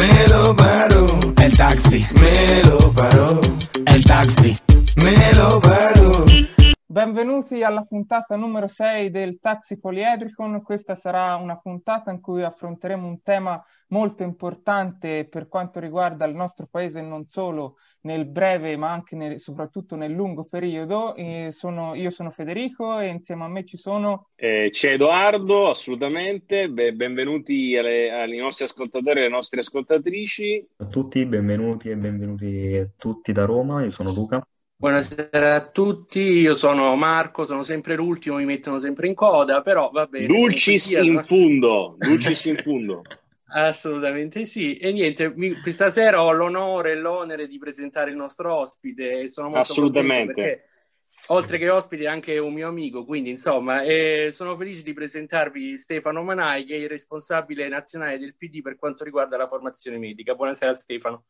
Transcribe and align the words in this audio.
me 0.00 0.28
lo 0.28 0.56
paró. 0.56 1.20
El 1.36 1.56
taxi, 1.56 2.06
Me 2.20 2.62
lo 2.64 2.79
Benvenuti 7.20 7.62
alla 7.62 7.82
puntata 7.82 8.34
numero 8.34 8.66
6 8.66 9.10
del 9.10 9.40
Taxi 9.40 9.78
Poliedricon. 9.78 10.62
Questa 10.62 10.94
sarà 10.94 11.34
una 11.34 11.58
puntata 11.58 12.10
in 12.10 12.18
cui 12.18 12.42
affronteremo 12.42 13.06
un 13.06 13.20
tema 13.20 13.62
molto 13.88 14.22
importante 14.22 15.26
per 15.28 15.46
quanto 15.46 15.80
riguarda 15.80 16.24
il 16.24 16.34
nostro 16.34 16.66
paese 16.70 17.02
non 17.02 17.26
solo 17.28 17.76
nel 18.02 18.24
breve 18.24 18.74
ma 18.78 18.92
anche 18.92 19.16
nel- 19.16 19.38
soprattutto 19.38 19.96
nel 19.96 20.12
lungo 20.12 20.44
periodo. 20.44 21.14
Sono- 21.50 21.94
io 21.94 22.08
sono 22.08 22.30
Federico 22.30 22.98
e 22.98 23.08
insieme 23.08 23.44
a 23.44 23.48
me 23.48 23.66
ci 23.66 23.76
sono 23.76 24.28
Eh, 24.36 24.68
c'è 24.70 24.94
Edoardo, 24.94 25.68
assolutamente. 25.68 26.70
Beh, 26.70 26.94
benvenuti 26.94 27.76
alle- 27.76 28.10
ai 28.10 28.38
nostri 28.38 28.64
ascoltatori 28.64 29.18
e 29.18 29.24
alle 29.24 29.30
nostre 29.30 29.60
ascoltatrici. 29.60 30.66
a 30.78 30.86
tutti, 30.86 31.26
benvenuti 31.26 31.90
e 31.90 31.96
benvenuti 31.96 32.78
a 32.78 32.88
tutti 32.96 33.32
da 33.32 33.44
Roma, 33.44 33.84
io 33.84 33.90
sono 33.90 34.10
Luca. 34.10 34.42
Buonasera 34.80 35.56
a 35.56 35.68
tutti, 35.68 36.20
io 36.20 36.54
sono 36.54 36.96
Marco, 36.96 37.44
sono 37.44 37.62
sempre 37.62 37.96
l'ultimo, 37.96 38.36
mi 38.36 38.46
mettono 38.46 38.78
sempre 38.78 39.08
in 39.08 39.14
coda, 39.14 39.60
però 39.60 39.90
va 39.90 40.06
bene. 40.06 40.24
Dulcis 40.24 40.92
in 40.92 41.22
fundo, 41.22 41.96
dulcis 41.98 42.46
in 42.46 42.56
fundo. 42.56 43.02
Assolutamente 43.52 44.46
sì. 44.46 44.78
E 44.78 44.90
niente, 44.90 45.34
mi- 45.36 45.60
questa 45.60 45.90
sera 45.90 46.22
ho 46.22 46.32
l'onore 46.32 46.92
e 46.92 46.94
l'onere 46.94 47.46
di 47.46 47.58
presentare 47.58 48.08
il 48.08 48.16
nostro 48.16 48.54
ospite 48.54 49.20
e 49.20 49.28
sono 49.28 49.48
molto 49.48 49.60
Assolutamente. 49.60 50.32
perché 50.32 50.68
oltre 51.26 51.58
che 51.58 51.68
ospite 51.68 52.04
è 52.04 52.08
anche 52.08 52.38
un 52.38 52.54
mio 52.54 52.68
amico, 52.68 53.04
quindi 53.04 53.28
insomma 53.28 53.82
eh, 53.82 54.30
sono 54.32 54.56
felice 54.56 54.82
di 54.82 54.94
presentarvi 54.94 55.76
Stefano 55.76 56.22
Manai 56.22 56.64
che 56.64 56.76
è 56.76 56.78
il 56.78 56.88
responsabile 56.88 57.68
nazionale 57.68 58.18
del 58.18 58.34
PD 58.34 58.62
per 58.62 58.76
quanto 58.76 59.04
riguarda 59.04 59.36
la 59.36 59.46
formazione 59.46 59.98
medica. 59.98 60.34
Buonasera 60.34 60.72
Stefano. 60.72 61.24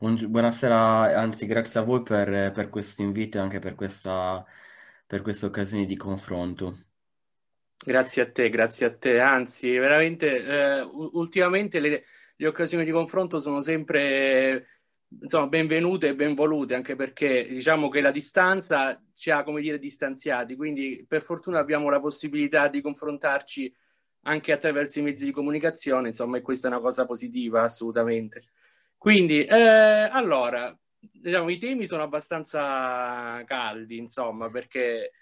Buonasera, 0.00 1.18
anzi 1.18 1.44
grazie 1.46 1.80
a 1.80 1.82
voi 1.82 2.04
per, 2.04 2.52
per 2.52 2.68
questo 2.68 3.02
invito 3.02 3.36
e 3.36 3.40
anche 3.40 3.58
per 3.58 3.74
questa, 3.74 4.44
per 5.04 5.22
questa 5.22 5.46
occasione 5.46 5.86
di 5.86 5.96
confronto. 5.96 6.78
Grazie 7.84 8.22
a 8.22 8.30
te, 8.30 8.48
grazie 8.48 8.86
a 8.86 8.96
te. 8.96 9.18
Anzi, 9.18 9.76
veramente, 9.76 10.36
eh, 10.36 10.80
ultimamente 10.82 11.80
le, 11.80 12.04
le 12.36 12.46
occasioni 12.46 12.84
di 12.84 12.92
confronto 12.92 13.40
sono 13.40 13.60
sempre, 13.60 14.82
insomma, 15.20 15.48
benvenute 15.48 16.08
e 16.08 16.14
benvolute, 16.14 16.76
anche 16.76 16.94
perché 16.94 17.48
diciamo 17.48 17.88
che 17.88 18.00
la 18.00 18.12
distanza 18.12 19.02
ci 19.12 19.32
ha, 19.32 19.42
come 19.42 19.60
dire, 19.60 19.80
distanziati, 19.80 20.54
quindi 20.54 21.04
per 21.08 21.22
fortuna 21.22 21.58
abbiamo 21.58 21.90
la 21.90 21.98
possibilità 21.98 22.68
di 22.68 22.80
confrontarci 22.80 23.74
anche 24.22 24.52
attraverso 24.52 25.00
i 25.00 25.02
mezzi 25.02 25.24
di 25.24 25.32
comunicazione, 25.32 26.06
insomma, 26.06 26.36
e 26.36 26.42
questa 26.42 26.68
è 26.68 26.70
una 26.70 26.80
cosa 26.80 27.04
positiva, 27.04 27.62
assolutamente. 27.62 28.42
Quindi, 28.98 29.44
eh, 29.44 29.54
allora, 29.54 30.76
diciamo, 30.98 31.48
i 31.50 31.58
temi 31.58 31.86
sono 31.86 32.02
abbastanza 32.02 33.42
caldi, 33.46 33.96
insomma, 33.96 34.50
perché 34.50 35.12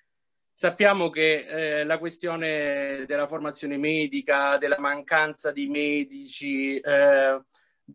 sappiamo 0.53 1.11
che 1.11 1.81
eh, 1.81 1.85
la 1.85 1.99
questione 1.99 3.05
della 3.07 3.27
formazione 3.27 3.77
medica, 3.77 4.57
della 4.57 4.79
mancanza 4.79 5.53
di 5.53 5.69
medici, 5.69 6.79
eh, 6.79 7.41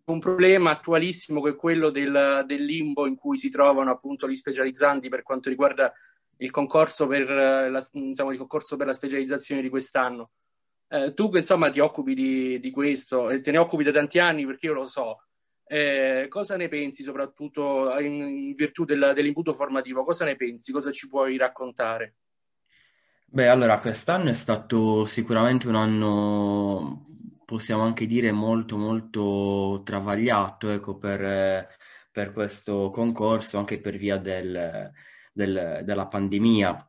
un 0.06 0.20
problema 0.20 0.70
attualissimo 0.70 1.42
che 1.42 1.50
è 1.50 1.56
quello 1.56 1.90
del, 1.90 2.44
del 2.46 2.64
limbo 2.64 3.08
in 3.08 3.16
cui 3.16 3.38
si 3.40 3.50
trovano 3.50 3.90
appunto 3.90 4.30
gli 4.30 4.36
specializzanti 4.36 5.10
per 5.10 5.24
quanto 5.24 5.50
riguarda 5.50 5.92
il 6.38 6.52
concorso 6.52 7.08
per 7.08 7.28
la, 7.28 7.88
insomma, 7.94 8.32
il 8.32 8.38
concorso 8.38 8.76
per 8.76 8.88
la 8.88 8.94
specializzazione 8.94 9.62
di 9.62 9.70
quest'anno. 9.70 10.32
Eh, 10.88 11.14
tu 11.14 11.30
che 11.30 11.40
insomma 11.40 11.70
ti 11.70 11.80
occupi 11.80 12.14
di, 12.14 12.60
di 12.60 12.70
questo 12.70 13.30
e 13.30 13.42
te 13.42 13.52
ne 13.52 13.58
occupi 13.58 13.84
da 13.84 13.92
tanti 13.92 14.20
anni 14.20 14.46
perché 14.46 14.68
io 14.68 14.74
lo 14.74 14.86
so. 14.86 15.24
Eh, 15.74 16.26
cosa 16.30 16.58
ne 16.58 16.68
pensi 16.68 17.02
soprattutto 17.04 17.98
in, 18.00 18.14
in 18.28 18.54
virtù 18.54 18.84
del- 18.86 19.14
dell'imbuto 19.16 19.54
formativo? 19.54 20.04
Cosa 20.04 20.26
ne 20.26 20.36
pensi? 20.36 20.72
Cosa 20.72 20.92
ci 20.92 21.08
puoi 21.08 21.38
raccontare? 21.38 22.16
Beh, 23.34 23.48
allora, 23.48 23.80
quest'anno 23.80 24.30
è 24.30 24.34
stato 24.34 25.06
sicuramente 25.06 25.68
un 25.68 25.76
anno, 25.76 27.06
possiamo 27.46 27.84
anche 27.84 28.06
dire, 28.06 28.32
molto, 28.34 28.78
molto 28.78 29.82
travagliato, 29.86 30.70
ecco, 30.70 30.98
per, 30.98 31.24
eh, 31.24 31.68
per 32.12 32.34
questo 32.34 32.90
concorso, 32.90 33.58
anche 33.58 33.80
per 33.80 33.96
via 33.98 34.18
del- 34.18 34.92
del- 35.32 35.82
della 35.86 36.08
pandemia. 36.08 36.86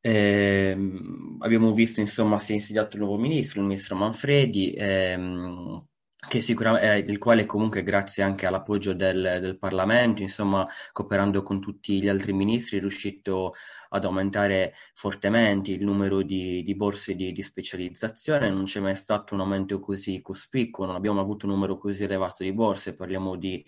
Ehm, 0.00 1.36
abbiamo 1.40 1.72
visto, 1.72 2.00
insomma, 2.00 2.38
si 2.38 2.52
è 2.52 2.54
insediato 2.56 2.96
il 2.96 3.02
nuovo 3.02 3.18
ministro, 3.18 3.60
il 3.60 3.66
ministro 3.66 3.96
Manfredi, 3.96 4.72
ehm, 4.76 5.86
che 6.28 6.40
sicuramente, 6.40 6.92
eh, 6.92 6.98
il 6.98 7.18
quale 7.18 7.46
comunque 7.46 7.82
grazie 7.82 8.22
anche 8.22 8.46
all'appoggio 8.46 8.94
del, 8.94 9.38
del 9.40 9.58
Parlamento, 9.58 10.22
insomma, 10.22 10.66
cooperando 10.92 11.42
con 11.42 11.60
tutti 11.60 12.00
gli 12.00 12.08
altri 12.08 12.32
ministri, 12.32 12.78
è 12.78 12.80
riuscito 12.80 13.54
ad 13.90 14.04
aumentare 14.04 14.74
fortemente 14.94 15.72
il 15.72 15.82
numero 15.84 16.22
di, 16.22 16.62
di 16.62 16.74
borse 16.74 17.14
di, 17.16 17.32
di 17.32 17.42
specializzazione. 17.42 18.50
Non 18.50 18.64
c'è 18.64 18.80
mai 18.80 18.96
stato 18.96 19.34
un 19.34 19.40
aumento 19.40 19.80
così 19.80 20.22
cospicuo, 20.22 20.86
non 20.86 20.94
abbiamo 20.94 21.20
avuto 21.20 21.46
un 21.46 21.52
numero 21.52 21.76
così 21.76 22.04
elevato 22.04 22.44
di 22.44 22.52
borse, 22.52 22.94
parliamo 22.94 23.36
di 23.36 23.64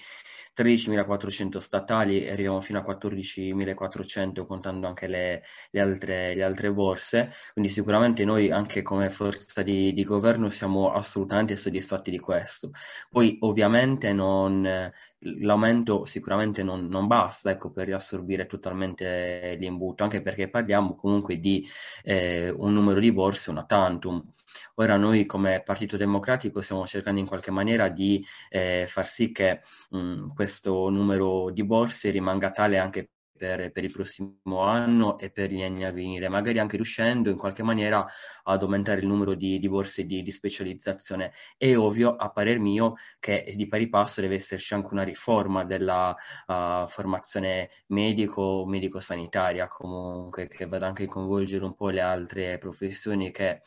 13.400 0.56 1.58
statali 1.58 2.24
e 2.24 2.32
arriviamo 2.32 2.60
fino 2.60 2.78
a 2.78 2.82
14.400 2.82 4.46
contando 4.46 4.86
anche 4.86 5.06
le, 5.06 5.42
le 5.70 5.80
altre, 5.80 6.34
le 6.34 6.42
altre 6.42 6.72
borse. 6.72 7.32
Quindi 7.52 7.70
sicuramente 7.70 8.24
noi 8.24 8.50
anche 8.50 8.82
come 8.82 9.10
forza 9.10 9.62
di, 9.62 9.92
di 9.92 10.04
governo 10.04 10.48
siamo 10.48 10.92
assolutamente 10.92 11.56
soddisfatti 11.56 12.10
di 12.10 12.18
questo. 12.18 12.70
Poi 13.10 13.36
ovviamente 13.40 14.12
non, 14.12 14.92
l'aumento 15.40 16.04
sicuramente 16.04 16.62
non, 16.62 16.86
non 16.86 17.06
basta 17.06 17.50
ecco, 17.50 17.70
per 17.70 17.86
riassorbire 17.86 18.46
totalmente 18.46 19.56
l'imbuto, 19.58 20.02
anche 20.04 20.20
perché 20.22 20.48
parliamo 20.48 20.94
comunque 20.94 21.38
di 21.38 21.66
eh, 22.02 22.50
un 22.50 22.72
numero 22.72 23.00
di 23.00 23.12
borse 23.12 23.50
una 23.50 23.64
tantum. 23.64 24.22
Ora 24.76 24.96
noi 24.96 25.26
come 25.26 25.62
Partito 25.62 25.96
Democratico 25.96 26.60
stiamo 26.62 26.86
cercando 26.86 27.20
in 27.20 27.26
qualche 27.26 27.50
maniera 27.50 27.88
di 27.88 28.24
eh, 28.48 28.86
far 28.88 29.06
sì 29.06 29.32
che 29.32 29.60
mh, 29.90 30.34
questo 30.34 30.88
numero 30.88 31.50
di 31.50 31.64
borse 31.64 32.10
rimanga 32.10 32.50
tale 32.50 32.78
anche 32.78 33.10
per, 33.36 33.72
per 33.72 33.84
il 33.84 33.92
prossimo 33.92 34.60
anno 34.60 35.18
e 35.18 35.30
per 35.30 35.50
gli 35.50 35.62
anni 35.62 35.84
a 35.84 35.92
venire, 35.92 36.28
magari 36.28 36.58
anche 36.58 36.76
riuscendo 36.76 37.30
in 37.30 37.36
qualche 37.36 37.62
maniera 37.62 38.06
ad 38.44 38.62
aumentare 38.62 39.00
il 39.00 39.06
numero 39.06 39.34
di, 39.34 39.58
di 39.58 39.68
borse 39.68 40.04
di, 40.04 40.22
di 40.22 40.30
specializzazione. 40.30 41.32
È 41.56 41.74
ovvio, 41.76 42.14
a 42.14 42.30
parer 42.30 42.58
mio, 42.58 42.94
che 43.18 43.52
di 43.56 43.66
pari 43.66 43.88
passo 43.88 44.20
deve 44.20 44.36
esserci 44.36 44.74
anche 44.74 44.88
una 44.92 45.02
riforma 45.02 45.64
della 45.64 46.14
uh, 46.46 46.86
formazione 46.86 47.70
medico, 47.88 48.64
medico-sanitaria, 48.66 49.68
comunque, 49.68 50.48
che 50.48 50.66
vada 50.66 50.86
anche 50.86 51.04
a 51.04 51.06
coinvolgere 51.06 51.64
un 51.64 51.74
po' 51.74 51.88
le 51.88 52.00
altre 52.00 52.58
professioni 52.58 53.30
che 53.30 53.60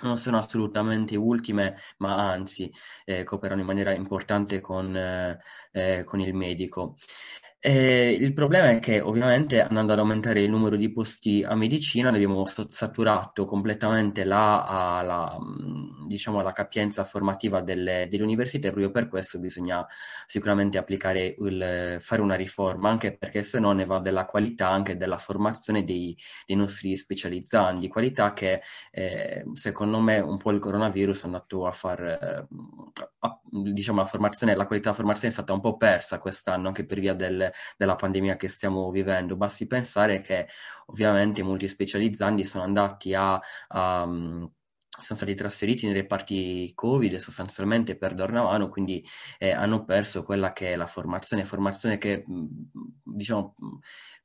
non 0.00 0.16
sono 0.16 0.38
assolutamente 0.38 1.16
ultime, 1.16 1.76
ma 1.98 2.30
anzi 2.30 2.72
eh, 3.04 3.24
cooperano 3.24 3.60
in 3.60 3.66
maniera 3.66 3.92
importante 3.92 4.60
con, 4.60 4.96
eh, 4.96 5.38
eh, 5.72 6.04
con 6.04 6.20
il 6.20 6.34
medico. 6.34 6.96
Eh, 7.60 8.12
il 8.12 8.34
problema 8.34 8.70
è 8.70 8.78
che 8.78 9.00
ovviamente 9.00 9.60
andando 9.60 9.92
ad 9.92 9.98
aumentare 9.98 10.42
il 10.42 10.48
numero 10.48 10.76
di 10.76 10.92
posti 10.92 11.42
a 11.42 11.56
medicina 11.56 12.08
abbiamo 12.08 12.46
saturato 12.46 13.44
completamente 13.46 14.22
la, 14.22 15.02
la, 15.04 15.36
diciamo, 16.06 16.40
la 16.40 16.52
capienza 16.52 17.02
formativa 17.02 17.60
delle, 17.60 18.06
delle, 18.08 18.22
università 18.22 18.68
e 18.68 18.70
proprio 18.70 18.92
per 18.92 19.08
questo 19.08 19.40
bisogna 19.40 19.84
sicuramente 20.26 20.78
applicare 20.78 21.34
il, 21.36 21.96
fare 21.98 22.22
una 22.22 22.36
riforma 22.36 22.90
anche 22.90 23.16
perché 23.16 23.42
se 23.42 23.58
no 23.58 23.72
ne 23.72 23.84
va 23.84 23.98
della 23.98 24.24
qualità 24.24 24.68
anche 24.68 24.96
della 24.96 25.18
formazione 25.18 25.82
dei, 25.82 26.16
dei 26.46 26.54
nostri 26.54 26.96
specializzanti, 26.96 27.88
qualità 27.88 28.32
che 28.34 28.62
eh, 28.92 29.44
secondo 29.54 29.98
me 29.98 30.20
un 30.20 30.36
po' 30.36 30.52
il 30.52 30.60
coronavirus 30.60 31.22
è 31.22 31.24
andato 31.24 31.66
a 31.66 31.72
far 31.72 32.46
a, 33.18 33.40
diciamo 33.50 33.98
la 33.98 34.06
formazione, 34.06 34.54
la 34.54 34.66
qualità 34.66 34.90
della 34.90 35.02
formazione 35.02 35.30
è 35.30 35.36
stata 35.36 35.52
un 35.52 35.60
po' 35.60 35.76
persa 35.76 36.20
quest'anno 36.20 36.68
anche 36.68 36.86
per 36.86 37.00
via 37.00 37.14
del 37.14 37.46
della 37.76 37.94
pandemia 37.94 38.36
che 38.36 38.48
stiamo 38.48 38.90
vivendo. 38.90 39.36
Basti 39.36 39.66
pensare 39.66 40.20
che 40.20 40.48
ovviamente 40.86 41.42
molti 41.42 41.68
specializzanti 41.68 42.44
sono 42.44 42.64
andati 42.64 43.14
a, 43.14 43.40
a 43.68 44.06
sono 44.98 45.18
stati 45.18 45.34
trasferiti 45.34 45.86
nei 45.86 45.94
reparti 45.94 46.72
Covid 46.74 47.16
sostanzialmente 47.16 47.96
per 47.96 48.14
Dornavano, 48.14 48.68
quindi 48.68 49.04
eh, 49.38 49.50
hanno 49.50 49.84
perso 49.84 50.22
quella 50.22 50.52
che 50.52 50.72
è 50.72 50.76
la 50.76 50.86
formazione, 50.86 51.44
formazione 51.44 51.98
che 51.98 52.24
diciamo 53.02 53.54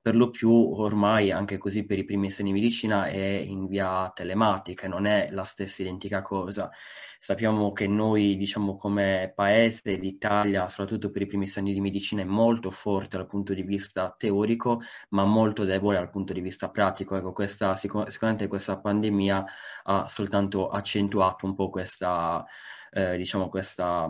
per 0.04 0.18
lo 0.18 0.30
più 0.32 0.52
ormai 0.52 1.32
anche 1.32 1.58
così 1.58 1.86
per 1.86 1.98
i 1.98 2.04
primi 2.04 2.28
anni 2.28 2.52
di 2.52 2.52
medicina 2.52 3.06
è 3.06 3.18
in 3.18 3.68
via 3.68 4.12
telematica, 4.14 4.86
non 4.90 5.06
è 5.06 5.30
la 5.32 5.46
stessa 5.46 5.82
identica 5.82 6.22
cosa. 6.22 6.70
Sappiamo 7.18 7.72
che 7.72 7.88
noi, 7.88 8.36
diciamo, 8.36 8.76
come 8.76 9.32
paese, 9.34 9.96
l'Italia, 9.96 10.68
soprattutto 10.68 11.10
per 11.10 11.22
i 11.22 11.26
primi 11.26 11.50
anni 11.56 11.72
di 11.72 11.80
medicina, 11.80 12.22
è 12.22 12.26
molto 12.26 12.70
forte 12.70 13.16
dal 13.16 13.28
punto 13.28 13.54
di 13.54 13.64
vista 13.64 14.14
teorico, 14.18 14.82
ma 15.12 15.24
molto 15.24 15.64
debole 15.64 15.96
dal 16.00 16.10
punto 16.10 16.34
di 16.34 16.42
vista 16.42 16.70
pratico. 16.70 17.16
Ecco, 17.16 17.32
questa, 17.32 17.74
sicuramente 17.78 18.48
questa 18.48 18.78
pandemia 18.78 19.46
ha 19.84 20.08
soltanto 20.10 20.63
accentuato 20.68 21.46
un 21.46 21.56
po' 21.56 21.70
questa, 21.70 22.46
eh, 22.92 23.18
diciamo 23.18 23.50
questa, 23.50 24.10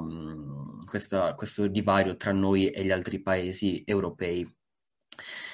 questa, 0.90 1.34
questo 1.36 1.68
divario 1.68 2.16
tra 2.16 2.32
noi 2.32 2.70
e 2.70 2.84
gli 2.84 2.92
altri 2.92 3.22
paesi 3.22 3.84
europei. 3.86 4.46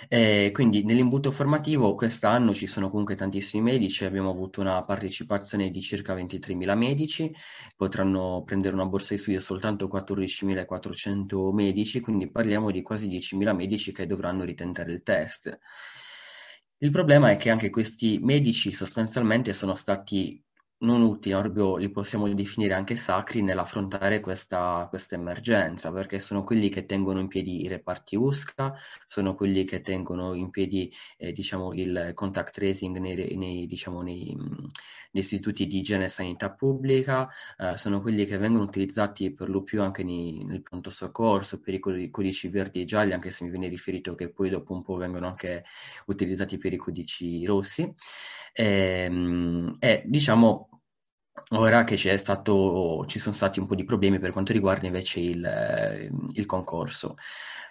Eh, 0.07 0.51
quindi 0.53 0.83
nell'imbuto 0.83 1.31
formativo 1.31 1.93
quest'anno 1.95 2.53
ci 2.53 2.67
sono 2.67 2.89
comunque 2.89 3.15
tantissimi 3.15 3.61
medici, 3.61 4.05
abbiamo 4.05 4.29
avuto 4.29 4.61
una 4.61 4.83
partecipazione 4.83 5.69
di 5.69 5.81
circa 5.81 6.15
23.000 6.15 6.75
medici, 6.77 7.33
potranno 7.75 8.43
prendere 8.45 8.73
una 8.75 8.85
borsa 8.85 9.13
di 9.13 9.19
studio 9.19 9.39
soltanto 9.39 9.87
14.400 9.87 11.53
medici, 11.53 11.99
quindi 11.99 12.29
parliamo 12.29 12.71
di 12.71 12.81
quasi 12.81 13.07
10.000 13.09 13.53
medici 13.53 13.91
che 13.91 14.05
dovranno 14.05 14.43
ritentare 14.43 14.91
il 14.91 15.03
test. 15.03 15.59
Il 16.81 16.91
problema 16.91 17.29
è 17.31 17.35
che 17.35 17.49
anche 17.49 17.69
questi 17.69 18.19
medici 18.21 18.71
sostanzialmente 18.71 19.53
sono 19.53 19.75
stati 19.75 20.41
non 20.81 21.01
utili, 21.01 21.35
proprio 21.35 21.75
li 21.75 21.89
possiamo 21.89 22.31
definire 22.33 22.73
anche 22.73 22.95
sacri 22.95 23.41
nell'affrontare 23.41 24.21
questa, 24.21 24.85
questa, 24.89 25.15
emergenza, 25.15 25.91
perché 25.91 26.19
sono 26.19 26.43
quelli 26.43 26.69
che 26.69 26.85
tengono 26.85 27.19
in 27.19 27.27
piedi 27.27 27.63
i 27.63 27.67
reparti 27.67 28.15
USCA, 28.15 28.73
sono 29.07 29.35
quelli 29.35 29.65
che 29.65 29.81
tengono 29.81 30.33
in 30.33 30.49
piedi 30.49 30.91
eh, 31.17 31.33
diciamo, 31.33 31.73
il 31.73 32.11
contact 32.13 32.53
tracing 32.53 32.97
nei, 32.97 33.35
nei, 33.35 33.67
diciamo, 33.67 34.01
nei, 34.01 34.33
nei, 34.35 34.67
istituti 35.11 35.67
di 35.67 35.79
igiene 35.79 36.05
e 36.05 36.09
sanità 36.09 36.49
pubblica, 36.51 37.27
eh, 37.57 37.75
sono 37.77 37.99
quelli 38.01 38.25
che 38.25 38.37
vengono 38.37 38.63
utilizzati 38.63 39.31
per 39.33 39.49
lo 39.49 39.63
più 39.63 39.81
anche 39.81 40.03
nel 40.03 40.61
pronto 40.61 40.89
soccorso, 40.89 41.59
per 41.59 41.73
i 41.73 42.09
codici 42.09 42.47
verdi 42.47 42.81
e 42.81 42.85
gialli, 42.85 43.11
anche 43.11 43.31
se 43.31 43.43
mi 43.43 43.49
viene 43.49 43.67
riferito 43.67 44.15
che 44.15 44.29
poi 44.29 44.49
dopo 44.49 44.73
un 44.73 44.83
po' 44.83 44.95
vengono 44.95 45.27
anche 45.27 45.65
utilizzati 46.05 46.57
per 46.57 46.71
i 46.71 46.77
codici 46.77 47.45
rossi. 47.45 47.93
E, 48.53 48.63
ehm, 49.05 49.75
e 49.79 50.03
diciamo 50.05 50.68
Ora 51.51 51.83
che 51.83 51.97
stato, 52.17 53.05
ci 53.07 53.19
sono 53.19 53.35
stati 53.35 53.59
un 53.59 53.67
po' 53.67 53.75
di 53.75 53.83
problemi 53.83 54.19
per 54.19 54.31
quanto 54.31 54.53
riguarda 54.53 54.87
invece 54.87 55.19
il, 55.19 56.09
il 56.33 56.45
concorso. 56.45 57.17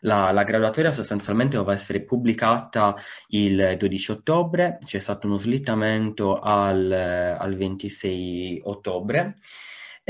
La, 0.00 0.30
la, 0.30 0.44
graduatoria 0.44 0.92
sostanzialmente 0.92 1.56
doveva 1.56 1.74
essere 1.74 2.02
pubblicata 2.02 2.94
il 3.28 3.76
12 3.76 4.10
ottobre, 4.12 4.78
c'è 4.84 5.00
stato 5.00 5.26
uno 5.26 5.38
slittamento 5.38 6.38
al, 6.38 6.90
al 6.92 7.56
26 7.56 8.60
ottobre 8.64 9.34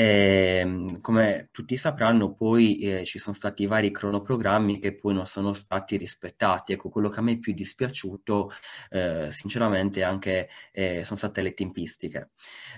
e, 0.00 0.58
ehm, 0.60 1.00
come 1.00 1.48
tutti 1.50 1.76
sapranno, 1.76 2.32
poi 2.32 2.78
eh, 2.78 3.04
ci 3.04 3.18
sono 3.18 3.34
stati 3.34 3.66
vari 3.66 3.90
cronoprogrammi 3.90 4.78
che 4.78 4.94
poi 4.94 5.12
non 5.14 5.26
sono 5.26 5.52
stati 5.52 5.96
rispettati. 5.96 6.72
Ecco, 6.72 6.88
quello 6.88 7.08
che 7.08 7.18
a 7.18 7.22
me 7.22 7.32
è 7.32 7.38
più 7.38 7.52
dispiaciuto, 7.52 8.50
eh, 8.90 9.26
sinceramente, 9.30 10.04
anche 10.04 10.48
eh, 10.72 11.02
sono 11.04 11.16
state 11.18 11.42
le 11.42 11.52
tempistiche. 11.54 12.30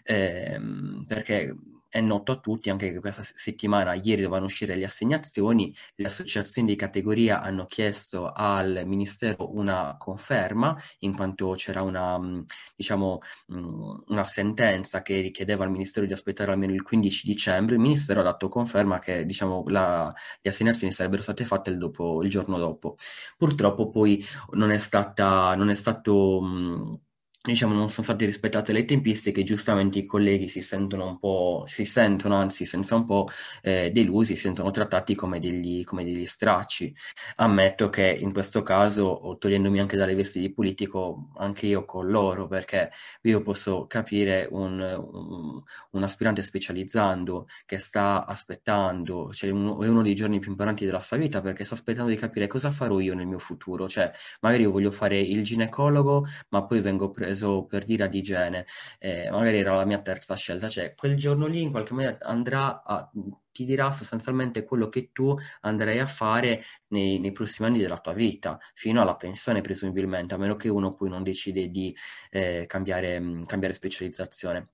Ehm, 0.05 1.05
perché 1.07 1.55
è 1.91 2.01
noto 2.01 2.33
a 2.33 2.37
tutti 2.37 2.71
anche 2.71 2.93
che 2.93 3.01
questa 3.01 3.23
settimana, 3.23 3.95
ieri 3.95 4.23
dovevano 4.23 4.47
uscire 4.47 4.77
le 4.77 4.85
assegnazioni, 4.85 5.75
le 5.97 6.07
associazioni 6.07 6.69
di 6.69 6.77
categoria 6.77 7.43
hanno 7.43 7.67
chiesto 7.67 8.31
al 8.33 8.85
Ministero 8.87 9.55
una 9.57 9.97
conferma, 9.99 10.75
in 11.01 11.15
quanto 11.15 11.53
c'era 11.57 11.83
una, 11.83 12.19
mm, 12.19 12.43
diciamo, 12.77 13.19
mm, 13.53 13.99
una 14.07 14.25
sentenza 14.25 15.03
che 15.03 15.21
richiedeva 15.21 15.65
al 15.65 15.71
Ministero 15.71 16.07
di 16.07 16.13
aspettare 16.13 16.53
almeno 16.53 16.73
il 16.73 16.83
15 16.83 17.27
dicembre, 17.27 17.75
il 17.75 17.81
Ministero 17.81 18.21
ha 18.21 18.23
dato 18.23 18.49
conferma 18.49 18.99
che 19.01 19.25
diciamo, 19.27 19.65
la, 19.67 20.13
le 20.41 20.51
assegnazioni 20.51 20.93
sarebbero 20.93 21.23
state 21.23 21.45
fatte 21.45 21.71
il, 21.71 21.79
dopo, 21.79 22.23
il, 22.23 22.31
giorno 22.31 22.57
dopo. 22.59 22.95
Purtroppo 23.37 23.91
poi 23.91 24.25
non 24.53 24.71
è, 24.71 24.79
stata, 24.79 25.55
non 25.57 25.71
è 25.71 25.75
stato... 25.75 26.41
Mh, 26.41 26.93
mm, 26.93 26.95
diciamo, 27.43 27.73
non 27.73 27.89
sono 27.89 28.03
state 28.05 28.27
rispettate 28.27 28.73
le 28.73 28.85
tempistiche, 28.85 29.43
giustamente 29.43 30.01
i 30.01 30.05
colleghi 30.05 30.47
si 30.49 30.61
sentono 30.61 31.07
un 31.07 31.19
po', 31.19 31.63
si 31.67 31.87
sentono 31.87 32.35
anzi 32.37 32.67
senza 32.67 32.95
un 32.95 33.07
po' 33.07 33.29
eh, 33.63 33.91
delusi, 33.93 34.37
si 34.37 34.43
sentono 34.43 34.71
trattati 34.71 35.15
come 35.15 35.41
degli, 35.41 35.83
come 35.85 36.05
degli 36.05 36.27
stracci. 36.27 36.95
Ammetto 37.37 37.89
che 37.89 38.07
in 38.11 38.33
questo 38.33 38.63
caso, 38.63 39.37
togliendomi 39.39 39.81
anche 39.81 39.97
dalle 39.97 40.15
vesti 40.15 40.39
di 40.39 40.53
politico, 40.53 41.29
anche 41.37 41.67
io 41.67 41.87
con 41.87 42.09
loro, 42.11 42.47
perché 42.47 42.91
io 43.23 43.41
posso 43.41 43.87
capire 43.87 44.47
un, 44.51 44.79
un, 44.79 45.63
un 45.93 46.03
aspirante 46.03 46.43
specializzando 46.43 47.47
che 47.65 47.79
sta 47.79 48.27
aspettando, 48.27 49.33
cioè 49.33 49.49
uno, 49.49 49.83
è 49.83 49.89
uno 49.89 50.03
dei 50.03 50.15
giorni 50.15 50.41
più 50.41 50.51
importanti 50.51 50.85
della 50.85 51.01
sua 51.01 51.17
vita, 51.17 51.41
perché 51.41 51.65
sta 51.65 51.75
aspettando 51.75 52.11
di 52.11 52.17
capire 52.17 52.47
cosa 52.49 52.71
farò 52.71 53.01
io 53.01 53.15
nel 53.15 53.27
mio 53.27 53.39
futuro, 53.39 53.89
cioè 53.89 54.13
magari 54.41 54.65
io 54.65 54.71
voglio 54.71 54.91
fare 54.91 55.19
il 55.19 55.43
ginecologo, 55.43 56.27
ma 56.51 56.67
poi 56.67 56.83
vengo 56.83 57.11
preso 57.11 57.29
preso 57.31 57.65
per 57.65 57.85
dire 57.85 58.05
ad 58.05 58.15
igiene, 58.15 58.67
eh, 58.99 59.31
magari 59.31 59.59
era 59.59 59.77
la 59.77 59.85
mia 59.85 60.01
terza 60.01 60.35
scelta, 60.35 60.69
cioè 60.69 60.95
quel 60.95 61.17
giorno 61.17 61.47
lì 61.47 61.63
in 61.63 61.71
qualche 61.71 61.95
maniera 61.95 62.19
andrà 62.23 62.83
a, 62.83 63.09
ti 63.53 63.65
dirà 63.65 63.91
sostanzialmente 63.93 64.65
quello 64.65 64.89
che 64.89 65.11
tu 65.13 65.37
andrai 65.63 65.99
a 65.99 66.07
fare 66.07 66.63
nei, 66.89 67.19
nei, 67.19 67.33
prossimi 67.33 67.69
anni 67.69 67.79
della 67.79 67.99
tua 68.01 68.13
vita, 68.13 68.59
fino 68.75 69.01
alla 69.01 69.17
pensione 69.17 69.61
presumibilmente, 69.61 70.35
a 70.35 70.39
meno 70.39 70.57
che 70.57 70.69
uno 70.69 70.95
poi 70.95 71.09
non 71.09 71.23
decide 71.23 71.69
di 71.69 71.95
eh, 72.31 72.65
cambiare, 72.67 73.21
cambiare 73.47 73.75
specializzazione. 73.75 74.69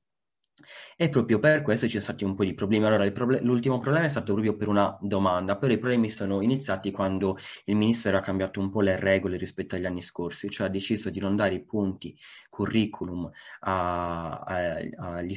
E 0.96 1.10
proprio 1.10 1.38
per 1.38 1.60
questo 1.60 1.84
ci 1.86 1.92
sono 1.92 2.02
stati 2.02 2.24
un 2.24 2.34
po' 2.34 2.44
di 2.44 2.54
problemi. 2.54 2.86
Allora, 2.86 3.10
proble- 3.10 3.40
l'ultimo 3.40 3.78
problema 3.78 4.06
è 4.06 4.08
stato 4.08 4.32
proprio 4.32 4.56
per 4.56 4.68
una 4.68 4.96
domanda, 5.02 5.56
però 5.56 5.72
i 5.72 5.78
problemi 5.78 6.08
sono 6.08 6.40
iniziati 6.40 6.90
quando 6.90 7.36
il 7.64 7.76
Ministero 7.76 8.16
ha 8.16 8.20
cambiato 8.20 8.60
un 8.60 8.70
po' 8.70 8.80
le 8.80 8.98
regole 8.98 9.36
rispetto 9.36 9.74
agli 9.74 9.84
anni 9.84 10.00
scorsi, 10.00 10.48
cioè 10.48 10.68
ha 10.68 10.70
deciso 10.70 11.10
di 11.10 11.20
non 11.20 11.36
dare 11.36 11.54
i 11.54 11.64
punti 11.64 12.16
curriculum 12.48 13.30
a, 13.60 14.38
a, 14.38 14.76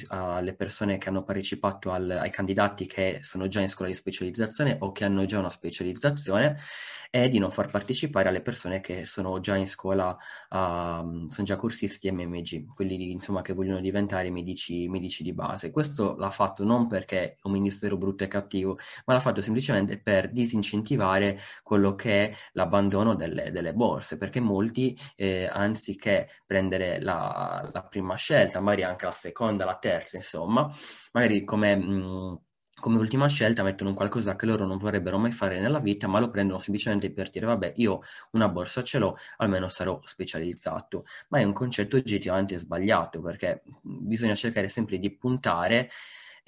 a, 0.08 0.36
alle 0.36 0.56
persone 0.56 0.98
che 0.98 1.10
hanno 1.10 1.24
partecipato 1.24 1.92
al, 1.92 2.10
ai 2.10 2.32
candidati 2.32 2.86
che 2.86 3.20
sono 3.22 3.48
già 3.50 3.60
in 3.60 3.68
scuola 3.68 3.92
di 3.92 3.98
specializzazione 3.98 4.78
o 4.80 4.94
che 4.94 5.04
hanno 5.04 5.26
già 5.26 5.40
una 5.40 5.50
specializzazione 5.50 6.56
e 7.12 7.28
di 7.28 7.40
non 7.40 7.52
far 7.52 7.70
partecipare 7.70 8.30
alle 8.30 8.42
persone 8.42 8.80
che 8.82 9.04
sono 9.04 9.40
già 9.40 9.56
in 9.56 9.68
scuola, 9.68 10.10
uh, 10.10 11.28
sono 11.28 11.44
già 11.44 11.56
corsisti 11.56 12.10
MMG, 12.12 12.68
quelli 12.74 13.12
insomma 13.12 13.42
che 13.42 13.54
vogliono 13.54 13.82
diventare 13.82 14.30
medici, 14.30 14.88
medici 14.88 15.09
di 15.24 15.34
base. 15.34 15.72
Questo 15.72 16.16
l'ha 16.18 16.32
fatto 16.32 16.64
non 16.64 16.88
perché 16.88 17.38
un 17.44 17.52
ministero 17.52 17.98
brutto 17.98 18.24
e 18.24 18.28
cattivo, 18.28 18.78
ma 19.06 19.14
l'ha 19.14 19.20
fatto 19.20 19.42
semplicemente 19.42 20.00
per 20.00 20.32
disincentivare 20.32 21.40
quello 21.64 21.96
che 21.96 22.28
è 22.28 22.36
l'abbandono 22.54 23.16
delle, 23.16 23.52
delle 23.52 23.74
borse, 23.74 24.18
perché 24.18 24.40
molti 24.40 24.98
eh, 25.16 25.50
anziché 25.52 26.30
prendere 26.46 27.02
la, 27.02 27.70
la, 27.72 27.84
prima 27.84 28.16
scelta, 28.16 28.60
magari 28.60 28.84
anche 28.84 29.06
la 29.06 29.14
seconda, 29.14 29.66
la 29.66 29.78
terza, 29.78 30.18
insomma, 30.18 30.70
magari 31.14 31.44
come... 31.44 31.76
Mh, 31.76 32.42
come 32.80 32.98
ultima 32.98 33.28
scelta 33.28 33.64
mettono 33.64 33.90
un 33.90 33.96
qualcosa 33.96 34.36
che 34.36 34.46
loro 34.46 34.66
non 34.66 34.78
vorrebbero 34.78 35.18
mai 35.18 35.32
fare 35.32 35.60
nella 35.60 35.80
vita, 35.80 36.08
ma 36.08 36.20
lo 36.20 36.30
prendono 36.30 36.60
semplicemente 36.60 37.12
per 37.12 37.30
dire, 37.30 37.46
vabbè, 37.46 37.74
io 37.78 38.02
una 38.32 38.50
borsa 38.50 38.84
ce 38.84 38.98
l'ho, 39.00 39.18
almeno 39.38 39.68
sarò 39.68 40.00
specializzato. 40.04 41.06
Ma 41.30 41.40
è 41.40 41.44
un 41.44 41.54
concetto 41.54 41.98
oggettivamente 41.98 42.58
sbagliato, 42.58 43.22
perché 43.22 43.64
bisogna 43.82 44.36
cercare 44.36 44.70
sempre 44.70 44.98
di 44.98 45.12
puntare 45.12 45.90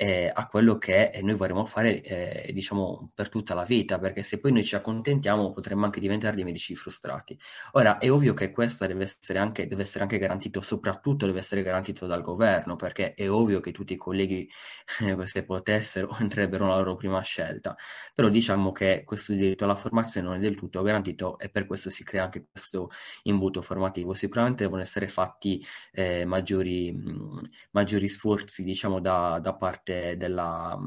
eh, 0.01 0.31
a 0.33 0.47
quello 0.47 0.79
che 0.79 1.19
noi 1.21 1.35
vorremmo 1.35 1.63
fare, 1.63 2.01
eh, 2.01 2.51
diciamo, 2.53 3.11
per 3.13 3.29
tutta 3.29 3.53
la 3.53 3.63
vita, 3.63 3.99
perché 3.99 4.23
se 4.23 4.39
poi 4.39 4.51
noi 4.51 4.63
ci 4.63 4.75
accontentiamo 4.75 5.51
potremmo 5.51 5.85
anche 5.85 5.99
diventare 5.99 6.35
dei 6.35 6.43
medici 6.43 6.73
frustrati. 6.75 7.37
Ora, 7.73 7.99
è 7.99 8.09
ovvio 8.11 8.33
che 8.33 8.49
questo 8.49 8.87
deve 8.87 9.03
essere 9.03 9.37
anche, 9.37 9.67
deve 9.67 9.83
essere 9.83 10.01
anche 10.03 10.17
garantito, 10.17 10.59
soprattutto 10.61 11.27
deve 11.27 11.37
essere 11.37 11.61
garantito 11.61 12.07
dal 12.07 12.21
governo, 12.23 12.75
perché 12.75 13.13
è 13.13 13.29
ovvio 13.29 13.59
che 13.59 13.71
tutti 13.71 13.93
i 13.93 13.95
colleghi, 13.95 14.49
eh, 15.01 15.27
se 15.27 15.43
potessero, 15.43 16.09
entrerebbero 16.19 16.65
nella 16.65 16.77
loro 16.77 16.95
prima 16.95 17.21
scelta. 17.21 17.75
Però 18.15 18.27
diciamo 18.27 18.71
che 18.71 19.03
questo 19.05 19.33
diritto 19.33 19.65
alla 19.65 19.75
formazione 19.75 20.27
non 20.27 20.37
è 20.37 20.39
del 20.39 20.55
tutto 20.55 20.81
garantito 20.81 21.37
e 21.37 21.49
per 21.49 21.67
questo 21.67 21.91
si 21.91 22.03
crea 22.03 22.23
anche 22.23 22.47
questo 22.51 22.89
imbuto 23.23 23.61
formativo. 23.61 24.15
Sicuramente 24.15 24.63
devono 24.63 24.81
essere 24.81 25.07
fatti 25.07 25.63
eh, 25.91 26.25
maggiori, 26.25 26.91
mh, 26.91 27.49
maggiori 27.71 28.07
sforzi, 28.09 28.63
diciamo, 28.63 28.99
da, 28.99 29.37
da 29.39 29.53
parte 29.55 29.89
parte 29.91 30.17
della, 30.17 30.79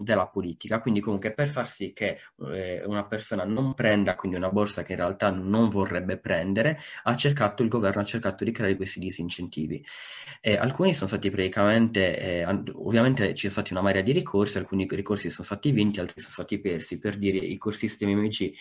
della, 0.00 0.26
politica. 0.26 0.80
Quindi 0.80 1.00
comunque 1.00 1.32
per 1.32 1.48
far 1.48 1.68
sì 1.68 1.92
che 1.92 2.18
eh, 2.52 2.82
una 2.86 3.04
persona 3.04 3.44
non 3.44 3.74
prenda 3.74 4.14
quindi 4.14 4.36
una 4.36 4.50
borsa 4.50 4.82
che 4.82 4.92
in 4.92 4.98
realtà 4.98 5.30
non 5.30 5.68
vorrebbe 5.68 6.18
prendere, 6.18 6.78
ha 7.04 7.16
cercato, 7.16 7.62
il 7.62 7.68
governo 7.68 8.02
ha 8.02 8.04
cercato 8.04 8.44
di 8.44 8.52
creare 8.52 8.76
questi 8.76 9.00
disincentivi. 9.00 9.84
Eh, 10.40 10.56
alcuni 10.56 10.94
sono 10.94 11.08
stati 11.08 11.30
praticamente, 11.30 12.18
eh, 12.18 12.44
ovviamente 12.74 13.32
c'è 13.32 13.48
stata 13.48 13.72
una 13.72 13.82
marea 13.82 14.02
di 14.02 14.12
ricorsi, 14.12 14.58
alcuni 14.58 14.86
ricorsi 14.90 15.30
sono 15.30 15.44
stati 15.44 15.70
vinti, 15.70 16.00
altri 16.00 16.20
sono 16.20 16.32
stati 16.32 16.58
persi. 16.60 16.98
Per 16.98 17.16
dire 17.16 17.38
i 17.38 17.58
corsisti 17.58 18.06
MMG 18.06 18.52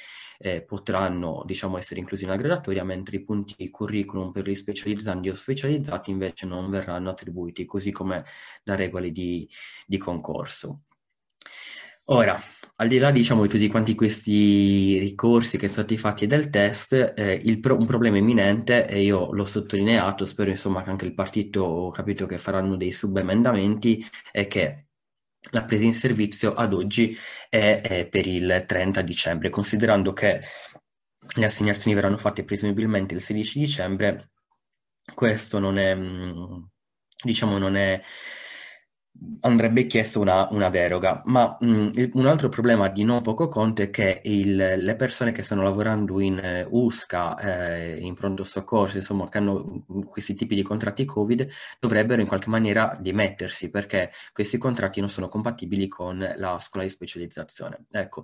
eh, 0.43 0.61
potranno 0.61 1.43
diciamo, 1.45 1.77
essere 1.77 2.01
inclusi 2.01 2.25
nella 2.25 2.35
graduatoria, 2.35 2.83
mentre 2.83 3.15
i 3.15 3.23
punti 3.23 3.69
curriculum 3.69 4.33
per 4.33 4.45
gli 4.45 4.55
specializzandi 4.55 5.29
o 5.29 5.35
specializzati 5.35 6.11
invece 6.11 6.45
non 6.45 6.69
verranno 6.69 7.09
attribuiti, 7.09 7.65
così 7.65 7.91
come 7.93 8.25
da 8.61 8.75
regole 8.75 9.11
di, 9.11 9.47
di 9.87 9.97
concorso. 9.97 10.81
Ora, 12.07 12.37
al 12.75 12.87
di 12.89 12.97
là 12.97 13.11
diciamo, 13.11 13.43
di 13.43 13.47
tutti 13.47 13.69
quanti 13.69 13.95
questi 13.95 14.99
ricorsi 14.99 15.57
che 15.57 15.69
sono 15.69 15.85
stati 15.85 15.97
fatti 15.97 16.27
del 16.27 16.49
test, 16.49 17.13
eh, 17.15 17.59
pro- 17.61 17.77
un 17.77 17.85
problema 17.85 18.17
imminente, 18.17 18.85
e 18.85 19.01
io 19.01 19.31
l'ho 19.31 19.45
sottolineato, 19.45 20.25
spero 20.25 20.49
insomma 20.49 20.81
che 20.81 20.89
anche 20.89 21.05
il 21.05 21.13
partito 21.13 21.63
ho 21.63 21.89
capito 21.91 22.25
che 22.25 22.37
faranno 22.37 22.75
dei 22.75 22.91
subemendamenti, 22.91 24.05
è 24.29 24.45
che 24.47 24.87
la 25.51 25.63
presa 25.63 25.83
in 25.83 25.95
servizio 25.95 26.53
ad 26.53 26.73
oggi 26.73 27.17
è, 27.49 27.81
è 27.81 28.07
per 28.07 28.27
il 28.27 28.63
30 28.67 29.01
dicembre, 29.01 29.49
considerando 29.49 30.13
che 30.13 30.41
le 31.35 31.45
assegnazioni 31.45 31.95
verranno 31.95 32.17
fatte 32.17 32.43
presumibilmente 32.43 33.13
il 33.13 33.21
16 33.21 33.59
dicembre, 33.59 34.31
questo 35.13 35.59
non 35.59 35.77
è, 35.77 35.95
mm, 35.95 36.63
diciamo, 37.23 37.57
non 37.57 37.75
è 37.75 38.01
andrebbe 39.41 39.85
chiesto 39.85 40.19
una, 40.19 40.47
una 40.51 40.69
deroga, 40.69 41.21
ma 41.25 41.57
mh, 41.59 41.67
mm, 41.67 41.89
un 42.13 42.25
altro 42.27 42.49
problema 42.49 42.89
di 42.89 43.03
non 43.03 43.21
poco 43.21 43.47
conto 43.47 43.81
è 43.81 43.89
che 43.89 44.21
il, 44.23 44.55
le 44.55 44.95
persone 44.95 45.31
che 45.31 45.41
stanno 45.41 45.61
lavorando 45.61 46.19
in 46.19 46.39
eh, 46.39 46.65
USCA, 46.69 47.37
eh, 47.37 47.97
in 47.99 48.15
pronto 48.15 48.43
soccorso, 48.43 48.97
insomma, 48.97 49.27
che 49.29 49.37
hanno 49.37 49.85
mm, 49.91 50.01
questi 50.03 50.33
tipi 50.35 50.55
di 50.55 50.63
contratti 50.63 51.05
Covid, 51.05 51.47
dovrebbero 51.79 52.21
in 52.21 52.27
qualche 52.27 52.49
maniera 52.49 52.97
dimettersi 52.99 53.69
perché 53.69 54.11
questi 54.33 54.57
contratti 54.57 54.99
non 54.99 55.09
sono 55.09 55.27
compatibili 55.27 55.87
con 55.87 56.17
la 56.37 56.59
scuola 56.59 56.85
di 56.85 56.91
specializzazione. 56.91 57.85
Ecco, 57.91 58.23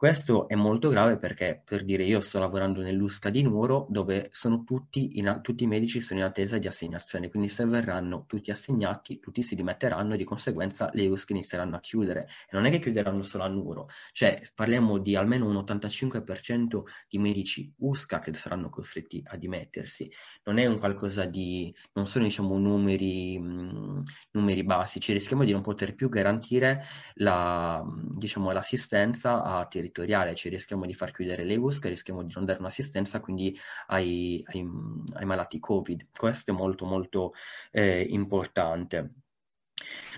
questo 0.00 0.48
è 0.48 0.54
molto 0.54 0.88
grave 0.88 1.18
perché, 1.18 1.60
per 1.62 1.84
dire, 1.84 2.04
io 2.04 2.20
sto 2.20 2.38
lavorando 2.38 2.80
nell'USCA 2.80 3.28
di 3.28 3.42
Nuoro 3.42 3.86
dove 3.90 4.30
tutti, 4.64 5.18
in, 5.18 5.40
tutti 5.42 5.64
i 5.64 5.66
medici 5.66 6.00
sono 6.00 6.20
in 6.20 6.24
attesa 6.24 6.56
di 6.56 6.66
assegnazione, 6.66 7.28
quindi 7.28 7.50
se 7.50 7.66
verranno 7.66 8.24
tutti 8.26 8.50
assegnati, 8.50 9.20
tutti 9.20 9.42
si 9.42 9.54
dimetteranno 9.54 10.14
e 10.14 10.16
di 10.16 10.24
conseguenza 10.24 10.88
le 10.94 11.06
USCA 11.06 11.34
inizieranno 11.34 11.76
a 11.76 11.80
chiudere. 11.80 12.28
E 12.48 12.52
non 12.52 12.64
è 12.64 12.70
che 12.70 12.78
chiuderanno 12.78 13.22
solo 13.22 13.44
a 13.44 13.48
Nuoro, 13.48 13.90
cioè 14.12 14.40
parliamo 14.54 14.96
di 14.96 15.16
almeno 15.16 15.46
un 15.46 15.56
85% 15.56 16.80
di 17.06 17.18
medici 17.18 17.70
USCA 17.80 18.20
che 18.20 18.32
saranno 18.32 18.70
costretti 18.70 19.22
a 19.26 19.36
dimettersi. 19.36 20.10
Non 20.44 20.56
è 20.56 20.64
un 20.64 20.78
qualcosa 20.78 21.26
di, 21.26 21.74
non 21.92 22.06
sono 22.06 22.24
diciamo 22.24 22.56
numeri, 22.56 23.38
mh, 23.38 23.98
numeri 24.30 24.64
basici, 24.64 25.12
rischiamo 25.12 25.44
di 25.44 25.52
non 25.52 25.60
poter 25.60 25.94
più 25.94 26.08
garantire 26.08 26.84
la, 27.16 27.84
diciamo, 28.08 28.50
l'assistenza 28.50 29.42
a 29.42 29.66
territori 29.66 29.88
territoriale, 29.90 30.34
ci 30.34 30.48
rischiamo 30.48 30.86
di 30.86 30.94
far 30.94 31.12
chiudere 31.12 31.44
le 31.44 31.56
USC, 31.56 31.84
rischiamo 31.86 32.22
di 32.22 32.32
non 32.34 32.44
dare 32.44 32.58
un'assistenza 32.60 33.20
quindi 33.20 33.56
ai, 33.88 34.42
ai, 34.46 34.66
ai 35.14 35.24
malati 35.24 35.58
Covid. 35.58 36.08
Questo 36.16 36.52
è 36.52 36.54
molto 36.54 36.86
molto 36.86 37.34
eh, 37.72 38.00
importante. 38.08 39.14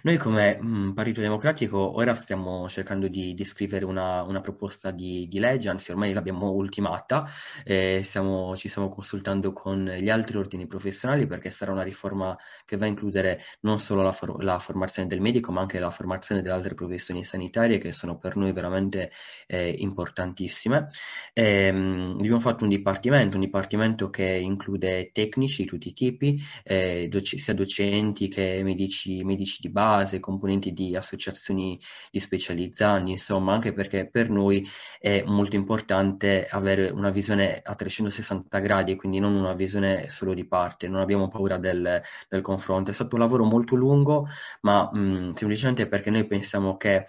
Noi 0.04 0.16
come 0.16 0.58
mh, 0.60 0.66
mm, 0.66 0.90
Partito 0.92 1.20
Democratico 1.20 1.94
ora 1.96 2.14
stiamo 2.16 2.68
cercando 2.68 3.06
di, 3.06 3.34
di 3.34 3.44
scrivere 3.44 3.84
una, 3.84 4.22
una 4.22 4.40
proposta 4.40 4.90
di, 4.90 5.28
di, 5.28 5.38
legge, 5.38 5.68
anzi 5.68 5.92
ormai 5.92 6.12
l'abbiamo 6.12 6.50
ultimata, 6.50 7.28
eh, 7.64 8.00
stiamo, 8.02 8.56
ci 8.56 8.68
stiamo 8.68 8.88
consultando 8.88 9.52
con 9.52 9.84
gli 9.84 10.10
altri 10.10 10.38
ordini 10.38 10.66
professionali 10.66 11.26
perché 11.26 11.50
sarà 11.50 11.70
una 11.70 11.82
riforma 11.82 12.36
che 12.64 12.76
va 12.76 12.86
a 12.86 12.88
includere 12.88 13.42
non 13.60 13.78
solo 13.78 14.02
la, 14.02 14.10
for- 14.10 14.42
la 14.42 14.58
formazione 14.58 15.06
del 15.08 15.20
medico 15.20 15.52
ma 15.52 15.60
anche 15.60 15.78
la 15.78 15.90
formazione 15.90 16.42
delle 16.42 16.54
altre 16.54 16.74
professioni 16.74 17.22
sanitarie 17.22 17.78
che 17.78 17.92
sono 17.92 18.18
per 18.18 18.36
noi 18.36 18.52
veramente 18.52 19.12
eh, 19.46 19.68
importantissime. 19.78 20.88
E, 21.32 21.66
ehm, 21.66 21.76
mh, 21.76 22.16
abbiamo 22.18 22.40
fatto 22.40 22.64
un 22.64 22.70
dipartimento, 22.70 23.36
un 23.36 23.42
dipartimento 23.42 24.10
che 24.10 24.24
include 24.24 25.10
tecnici 25.12 25.62
di 25.62 25.68
tutti 25.68 25.88
i 25.88 25.92
tipi, 25.92 26.40
eh, 26.64 27.06
doc- 27.08 27.38
sia 27.38 27.54
docenti 27.54 28.28
che 28.28 28.60
medici, 28.64 29.22
medici 29.22 29.51
di 29.60 29.68
base, 29.68 30.20
componenti 30.20 30.72
di 30.72 30.96
associazioni 30.96 31.78
di 32.10 32.20
specializzanti, 32.20 33.10
insomma, 33.10 33.52
anche 33.52 33.72
perché 33.72 34.08
per 34.08 34.30
noi 34.30 34.66
è 34.98 35.22
molto 35.26 35.56
importante 35.56 36.46
avere 36.48 36.90
una 36.90 37.10
visione 37.10 37.60
a 37.62 37.74
360 37.74 38.58
gradi, 38.60 38.96
quindi 38.96 39.18
non 39.18 39.34
una 39.34 39.54
visione 39.54 40.08
solo 40.08 40.34
di 40.34 40.46
parte, 40.46 40.88
non 40.88 41.00
abbiamo 41.00 41.28
paura 41.28 41.58
del, 41.58 42.00
del 42.28 42.40
confronto. 42.40 42.90
È 42.90 42.94
stato 42.94 43.16
un 43.16 43.20
lavoro 43.20 43.44
molto 43.44 43.74
lungo, 43.74 44.26
ma 44.62 44.90
mh, 44.92 45.32
semplicemente 45.32 45.86
perché 45.86 46.10
noi 46.10 46.26
pensiamo 46.26 46.76
che 46.76 47.06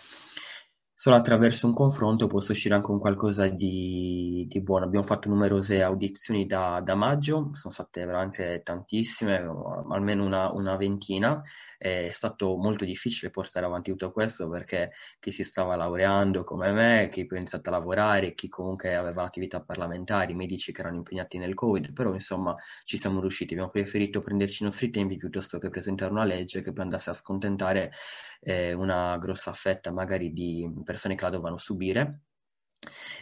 solo 1.04 1.18
attraverso 1.18 1.68
un 1.68 1.74
confronto 1.74 2.28
posso 2.28 2.54
uscire 2.54 2.76
anche 2.76 2.88
con 2.88 2.98
qualcosa 2.98 3.48
di, 3.48 4.46
di 4.48 4.62
buono. 4.62 4.86
Abbiamo 4.86 5.06
fatto 5.06 5.28
numerose 5.28 5.82
audizioni 5.82 6.46
da, 6.46 6.80
da, 6.82 6.96
maggio, 6.96 7.50
sono 7.56 7.74
state 7.74 8.06
veramente 8.06 8.62
tantissime, 8.64 9.46
almeno 9.90 10.24
una, 10.24 10.50
una 10.52 10.78
ventina, 10.78 11.42
è 11.84 12.12
stato 12.12 12.56
molto 12.56 12.86
difficile 12.86 13.30
portare 13.30 13.66
avanti 13.66 13.92
tutto 13.92 14.14
questo 14.14 14.48
perché 14.48 14.94
chi 15.20 15.32
si 15.32 15.44
stava 15.44 15.76
laureando 15.76 16.46
come 16.46 16.72
me, 16.72 17.10
chi 17.12 17.26
poi 17.26 17.38
ha 17.38 17.42
iniziato 17.42 17.68
a 17.70 17.74
lavorare, 17.74 18.34
chi 18.36 18.48
comunque 18.48 18.96
aveva 18.96 19.24
attività 19.24 19.60
parlamentari, 19.62 20.34
medici 20.34 20.72
che 20.72 20.80
erano 20.80 20.96
impegnati 20.96 21.38
nel 21.38 21.54
Covid, 21.54 21.92
però 21.92 22.14
insomma 22.14 22.56
ci 22.86 22.98
siamo 22.98 23.20
riusciti, 23.20 23.52
abbiamo 23.52 23.70
preferito 23.70 24.22
prenderci 24.22 24.64
i 24.64 24.66
nostri 24.66 24.92
tempi 24.92 25.18
piuttosto 25.18 25.60
che 25.60 25.70
presentare 25.70 26.12
una 26.12 26.24
legge 26.24 26.62
che 26.62 26.72
poi 26.72 26.86
andasse 26.86 27.10
a 27.10 27.14
scontentare 27.14 27.92
eh, 28.40 28.72
una 28.72 29.18
grossa 29.18 29.52
fetta 29.52 29.92
magari 29.92 30.32
di 30.32 30.66
persone 30.86 31.16
che 31.16 31.24
la 31.24 31.32
dovevano 31.32 31.58
subire. 31.58 32.22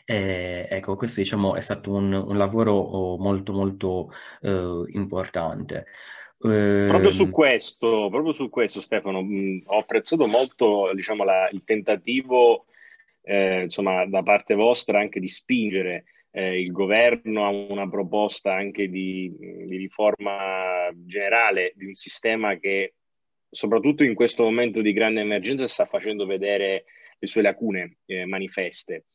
Eh, 0.06 0.68
ecco, 0.70 0.96
questo 0.96 1.20
diciamo 1.22 1.56
è 1.56 1.62
stato 1.62 1.91
un, 1.94 2.13
un 2.13 2.38
lavoro 2.38 2.74
oh, 2.74 3.18
molto 3.18 3.53
molto 3.53 4.12
eh, 4.41 4.84
importante. 4.89 5.86
Proprio 6.41 7.12
su 7.12 7.24
ehm, 7.24 7.31
questo, 7.31 8.07
proprio 8.10 8.33
su 8.33 8.50
questo 8.50 8.81
Stefano, 8.81 9.21
mh, 9.21 9.63
ho 9.65 9.77
apprezzato 9.77 10.27
molto 10.27 10.91
diciamo, 10.93 11.24
la, 11.24 11.48
il 11.51 11.63
tentativo 11.63 12.65
eh, 13.21 13.63
insomma, 13.63 14.05
da 14.07 14.24
parte 14.24 14.55
vostra 14.55 15.00
anche 15.00 15.19
di 15.19 15.27
spingere 15.27 16.05
eh, 16.31 16.60
il 16.60 16.71
governo 16.71 17.45
a 17.45 17.50
una 17.50 17.88
proposta 17.88 18.53
anche 18.53 18.89
di, 18.89 19.31
di, 19.38 19.77
riforma 19.77 20.89
generale 20.93 21.74
di 21.75 21.86
un 21.86 21.95
sistema 21.95 22.57
che 22.57 22.95
soprattutto 23.50 24.03
in 24.03 24.15
questo 24.15 24.43
momento 24.43 24.81
di 24.81 24.93
grande 24.93 25.21
emergenza 25.21 25.67
sta 25.67 25.86
facendo 25.86 26.25
vedere 26.25 26.86
le 27.19 27.27
sue 27.27 27.41
lacune 27.41 27.98
eh, 28.05 28.25
manifeste. 28.25 29.05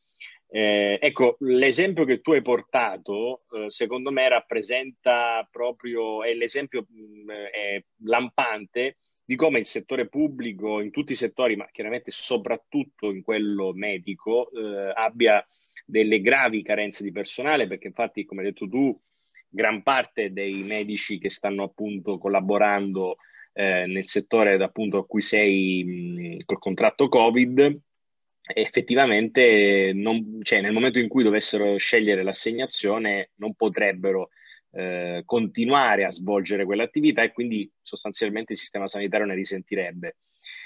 Eh, 0.49 0.99
ecco, 1.00 1.37
l'esempio 1.41 2.05
che 2.05 2.21
tu 2.21 2.33
hai 2.33 2.43
portato, 2.43 3.43
eh, 3.53 3.69
secondo 3.69 4.11
me, 4.11 4.29
rappresenta 4.29 5.47
proprio, 5.50 6.23
è 6.23 6.33
l'esempio 6.35 6.87
mh, 6.88 7.23
mm, 7.23 7.31
è 7.31 7.85
lampante 8.05 8.99
di 9.25 9.35
come 9.35 9.59
il 9.59 9.67
settore 9.67 10.09
pubblico, 10.09 10.81
in 10.81 10.91
tutti 10.91 11.12
i 11.12 11.17
settori, 11.17 11.57
ma 11.57 11.69
chiaramente 11.73 12.12
soprattutto 12.12 13.11
in 13.11 13.23
quello 13.23 13.73
medico, 13.75 14.50
eh, 14.53 14.93
abbia 14.95 15.45
delle 15.85 16.21
gravi 16.21 16.62
carenze 16.62 17.03
di 17.03 17.11
personale, 17.11 17.67
perché 17.67 17.88
infatti, 17.88 18.25
come 18.25 18.43
hai 18.43 18.49
detto 18.49 18.69
tu, 18.69 18.97
gran 19.49 19.83
parte 19.83 20.33
dei 20.33 20.62
medici 20.62 21.19
che 21.19 21.31
stanno 21.31 21.65
appunto 21.65 22.19
collaborando 22.19 23.17
eh, 23.53 23.87
nel 23.87 24.05
settore 24.05 24.62
appunto 24.62 24.99
a 24.99 25.07
cui 25.07 25.23
sei 25.23 26.38
mh, 26.38 26.45
col 26.45 26.59
contratto 26.59 27.09
Covid 27.09 27.81
effettivamente 28.55 29.93
non, 29.95 30.38
cioè, 30.43 30.61
nel 30.61 30.73
momento 30.73 30.99
in 30.99 31.09
cui 31.09 31.25
dovessero 31.25 31.76
scegliere 31.76 32.23
l'assegnazione 32.23 33.31
non 33.37 33.55
potrebbero 33.55 34.31
eh, 34.73 35.23
continuare 35.25 36.05
a 36.05 36.12
svolgere 36.12 36.65
quell'attività 36.65 37.23
e 37.23 37.33
quindi 37.33 37.71
sostanzialmente 37.81 38.53
il 38.53 38.59
sistema 38.59 38.88
sanitario 38.88 39.26
ne 39.26 39.35
risentirebbe. 39.35 40.17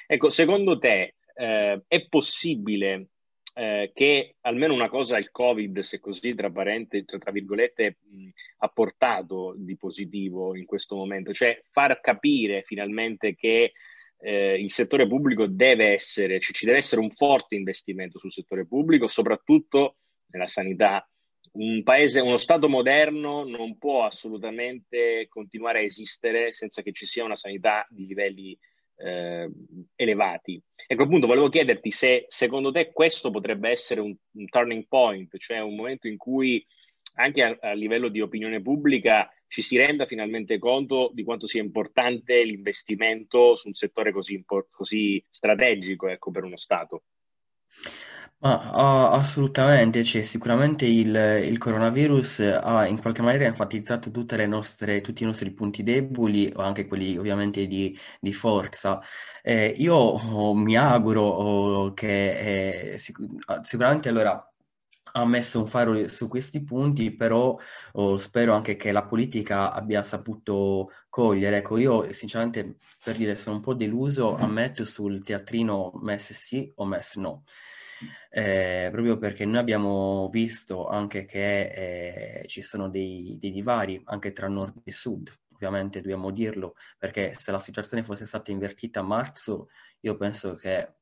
Ecco, 0.07 0.31
secondo 0.31 0.79
te 0.79 1.15
eh, 1.35 1.83
è 1.87 2.07
possibile 2.09 3.09
eh, 3.55 3.91
che 3.95 4.37
almeno 4.43 4.75
una 4.75 4.89
cosa 4.89 5.19
il 5.19 5.31
Covid, 5.31 5.81
se 5.81 6.01
così 6.01 6.35
tra 6.35 6.51
tra 6.51 7.31
virgolette, 7.31 7.99
mh, 8.01 8.29
ha 8.59 8.69
portato 8.69 9.55
di 9.57 9.77
positivo 9.77 10.57
in 10.57 10.65
questo 10.67 10.97
momento, 10.97 11.33
cioè 11.33 11.61
far 11.65 12.01
capire 12.01 12.63
finalmente 12.63 13.35
che 13.35 13.73
eh, 14.21 14.61
il 14.61 14.71
settore 14.71 15.07
pubblico 15.07 15.47
deve 15.47 15.93
essere, 15.93 16.41
ci, 16.41 16.53
ci 16.53 16.67
deve 16.67 16.79
essere 16.79 17.01
un 17.01 17.11
forte 17.11 17.55
investimento 17.55 18.19
sul 18.19 18.33
settore 18.33 18.67
pubblico, 18.67 19.07
soprattutto 19.07 19.97
nella 20.27 20.47
sanità. 20.47 21.07
Un 21.53 21.83
paese, 21.83 22.21
uno 22.21 22.37
Stato 22.37 22.69
moderno 22.69 23.45
non 23.45 23.79
può 23.79 24.05
assolutamente 24.05 25.27
continuare 25.29 25.81
a 25.81 25.83
esistere 25.83 26.53
senza 26.53 26.83
che 26.83 26.93
ci 26.93 27.07
sia 27.07 27.25
una 27.25 27.37
sanità 27.37 27.87
di 27.89 28.07
livelli 28.07 28.57
eh, 28.97 29.51
elevati. 29.97 30.63
Ecco 30.87 31.03
appunto, 31.05 31.27
volevo 31.27 31.49
chiederti 31.49 31.91
se 31.91 32.25
secondo 32.29 32.71
te 32.71 32.93
questo 32.93 33.31
potrebbe 33.31 33.71
essere 33.71 34.01
un, 34.01 34.15
un 34.33 34.45
turning 34.47 34.87
point, 34.87 35.37
cioè 35.39 35.61
un 35.61 35.75
momento 35.75 36.09
in 36.09 36.17
cui 36.17 36.65
anche 37.15 37.43
a, 37.43 37.59
a 37.61 37.73
livello 37.73 38.09
di 38.09 38.21
opinione 38.21 38.61
pubblica 38.61 39.29
ci 39.47 39.63
si 39.63 39.77
renda 39.77 40.07
finalmente 40.07 40.59
conto 40.59 41.11
di 41.13 41.25
quanto 41.25 41.47
sia 41.47 41.61
importante 41.61 42.45
l'investimento 42.45 43.55
su 43.57 43.69
un 43.69 43.75
settore 43.75 44.13
così, 44.13 44.45
così 44.71 45.23
strategico 45.29 46.09
ecco, 46.09 46.31
per 46.31 46.45
uno 46.45 46.57
Stato. 46.57 47.03
Ma, 48.43 48.71
ah, 48.71 49.11
assolutamente, 49.11 50.03
cioè, 50.03 50.23
sicuramente 50.23 50.87
il, 50.87 51.15
il 51.45 51.59
coronavirus 51.59 52.59
ha 52.63 52.87
in 52.87 52.99
qualche 52.99 53.21
maniera 53.21 53.45
enfatizzato 53.45 54.11
nostre, 54.47 55.03
tutti 55.03 55.25
i 55.25 55.27
nostri 55.27 55.51
punti 55.53 55.83
deboli 55.83 56.51
anche 56.57 56.87
quelli 56.87 57.19
ovviamente 57.19 57.67
di, 57.67 57.95
di 58.19 58.33
forza. 58.33 58.99
Eh, 59.43 59.75
io 59.77 59.95
oh, 59.95 60.55
mi 60.55 60.75
auguro 60.75 61.23
oh, 61.23 61.93
che 61.93 62.93
eh, 62.93 62.99
sic- 62.99 63.21
sicuramente 63.63 64.09
allora 64.09 64.50
ha 65.13 65.25
messo 65.25 65.61
un 65.61 65.67
faro 65.67 66.09
su 66.09 66.29
questi 66.29 66.63
punti, 66.63 67.11
però 67.15 67.59
oh, 67.93 68.19
spero 68.19 68.53
anche 68.55 68.77
che 68.77 68.93
la 68.93 69.05
politica 69.05 69.73
abbia 69.73 70.03
saputo 70.03 70.91
cogliere. 71.09 71.59
Ecco, 71.59 71.79
io 71.79 72.13
sinceramente 72.13 72.77
per 73.03 73.17
dire 73.17 73.35
sono 73.35 73.57
un 73.57 73.63
po' 73.63 73.75
deluso, 73.75 74.37
ammetto, 74.37 74.85
sul 74.85 75.23
teatrino 75.25 75.93
MES 76.03 76.33
sì 76.33 76.71
o 76.77 76.85
MES 76.85 77.17
no. 77.17 77.45
Eh, 78.31 78.89
proprio 78.91 79.19
perché 79.19 79.45
noi 79.45 79.59
abbiamo 79.59 80.29
visto 80.31 80.87
anche 80.89 81.27
che 81.27 82.41
eh, 82.41 82.49
ci 82.49 82.63
sono 82.63 82.89
dei, 82.89 83.37
dei 83.39 83.51
divari 83.51 84.01
anche 84.07 84.33
tra 84.33 84.49
nord 84.49 84.81
e 84.85 84.93
sud, 84.93 85.31
ovviamente 85.53 86.01
dobbiamo 86.01 86.31
dirlo, 86.31 86.75
perché 86.97 87.35
se 87.35 87.51
la 87.51 87.61
situazione 87.61 88.03
fosse 88.03 88.25
stata 88.25 88.51
invertita 88.51 89.01
a 89.01 89.03
marzo, 89.03 89.69
io 90.01 90.17
penso 90.17 90.55
che 90.55 90.95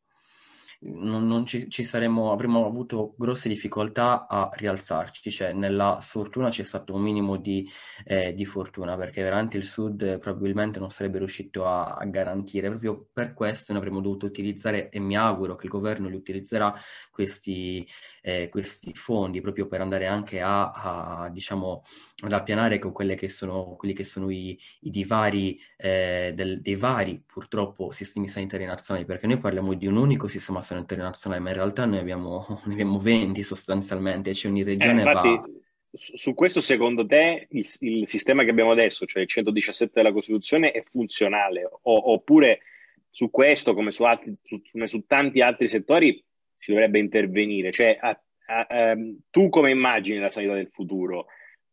non, 0.81 1.27
non 1.27 1.45
ci, 1.45 1.69
ci, 1.69 1.83
saremmo, 1.83 2.31
avremmo 2.31 2.65
avuto 2.65 3.15
grosse 3.17 3.49
difficoltà 3.49 4.27
a 4.29 4.49
rialzarci, 4.53 5.31
cioè 5.31 5.53
nella 5.53 5.99
sfortuna 6.01 6.51
c'è 6.51 6.63
stato 6.63 6.95
un 6.95 7.03
minimo 7.03 7.37
di, 7.37 7.69
eh, 8.05 8.33
di 8.35 8.45
fortuna 8.45 8.97
perché 8.97 9.23
veramente 9.23 9.57
il 9.57 9.65
Sud 9.65 10.19
probabilmente 10.19 10.79
non 10.79 10.91
sarebbe 10.91 11.19
riuscito 11.19 11.67
a, 11.67 11.95
a, 11.95 12.05
garantire, 12.05 12.69
proprio 12.69 13.09
per 13.13 13.35
questo 13.35 13.73
noi 13.73 13.83
avremmo 13.83 14.01
dovuto 14.01 14.27
utilizzare 14.27 14.89
e 14.91 15.01
mi 15.01 15.17
auguro 15.17 15.57
che 15.57 15.67
il 15.67 15.73
governo 15.73 16.09
li 16.09 16.15
utilizzerà 16.15 16.73
questi, 17.11 17.87
eh, 18.23 18.49
questi 18.49 18.95
fondi 18.95 19.41
proprio 19.41 19.67
per 19.67 19.81
andare 19.81 20.07
anche 20.07 20.41
a, 20.41 20.71
a 20.71 21.29
diciamo, 21.31 21.83
ad 22.23 22.33
appianare 22.33 22.79
con 22.79 22.93
quelle 22.93 23.17
che 23.17 23.29
sono, 23.29 23.75
quelli 23.77 23.95
che 23.95 24.05
sono 24.05 24.31
i, 24.31 24.57
i 24.81 24.91
divari 24.91 25.61
eh, 25.77 26.33
del, 26.37 26.61
dei 26.61 26.77
vari 26.77 27.21
purtroppo 27.27 27.91
sistemi 27.91 28.29
sanitari 28.29 28.65
nazionali 28.65 29.05
perché 29.07 29.27
noi 29.27 29.39
parliamo 29.39 29.75
di 29.75 29.87
un 29.87 29.97
unico 29.97 30.29
sistema 30.29 30.63
sanitario 30.69 31.05
internazionale, 31.05 31.41
ma 31.41 31.49
in 31.51 31.55
realtà 31.57 31.85
noi 31.85 31.99
abbiamo, 31.99 32.47
ne 32.67 32.73
abbiamo 32.73 32.99
20 32.99 33.43
sostanzialmente, 33.43 34.35
cioè 34.35 34.51
ogni 34.51 34.63
regione 34.63 35.03
eh, 35.03 35.05
infatti, 35.05 35.29
va... 35.29 35.49
Su 35.91 36.35
questo, 36.35 36.61
secondo 36.61 37.07
te, 37.07 37.47
il, 37.51 37.67
il, 37.81 38.07
sistema 38.07 38.45
che 38.45 38.51
abbiamo 38.51 38.73
adesso, 38.73 39.07
cioè 39.07 39.23
il 39.23 39.29
117 39.29 39.93
della 39.95 40.13
Costituzione, 40.13 40.71
è 40.71 40.83
funzionale? 40.85 41.65
O, 41.65 42.13
oppure 42.13 42.61
su 43.09 43.31
questo, 43.31 43.73
come 43.73 43.91
su, 43.91 44.03
altri, 44.05 44.37
su, 44.43 44.61
come 44.71 44.87
su, 44.87 45.05
tanti 45.07 45.41
altri 45.41 45.67
settori, 45.67 46.23
si 46.59 46.73
dovrebbe 46.73 46.99
intervenire? 46.99 47.73
Cioè, 47.73 47.97
a, 47.99 48.11
a, 48.47 48.67
a, 48.69 48.91
ehm, 48.91 49.21
tu 49.31 49.49
come 49.49 49.71
immagini 49.71 50.19
la 50.19 50.31
sanità 50.31 50.53
del 50.53 50.69
futuro? 50.71 51.27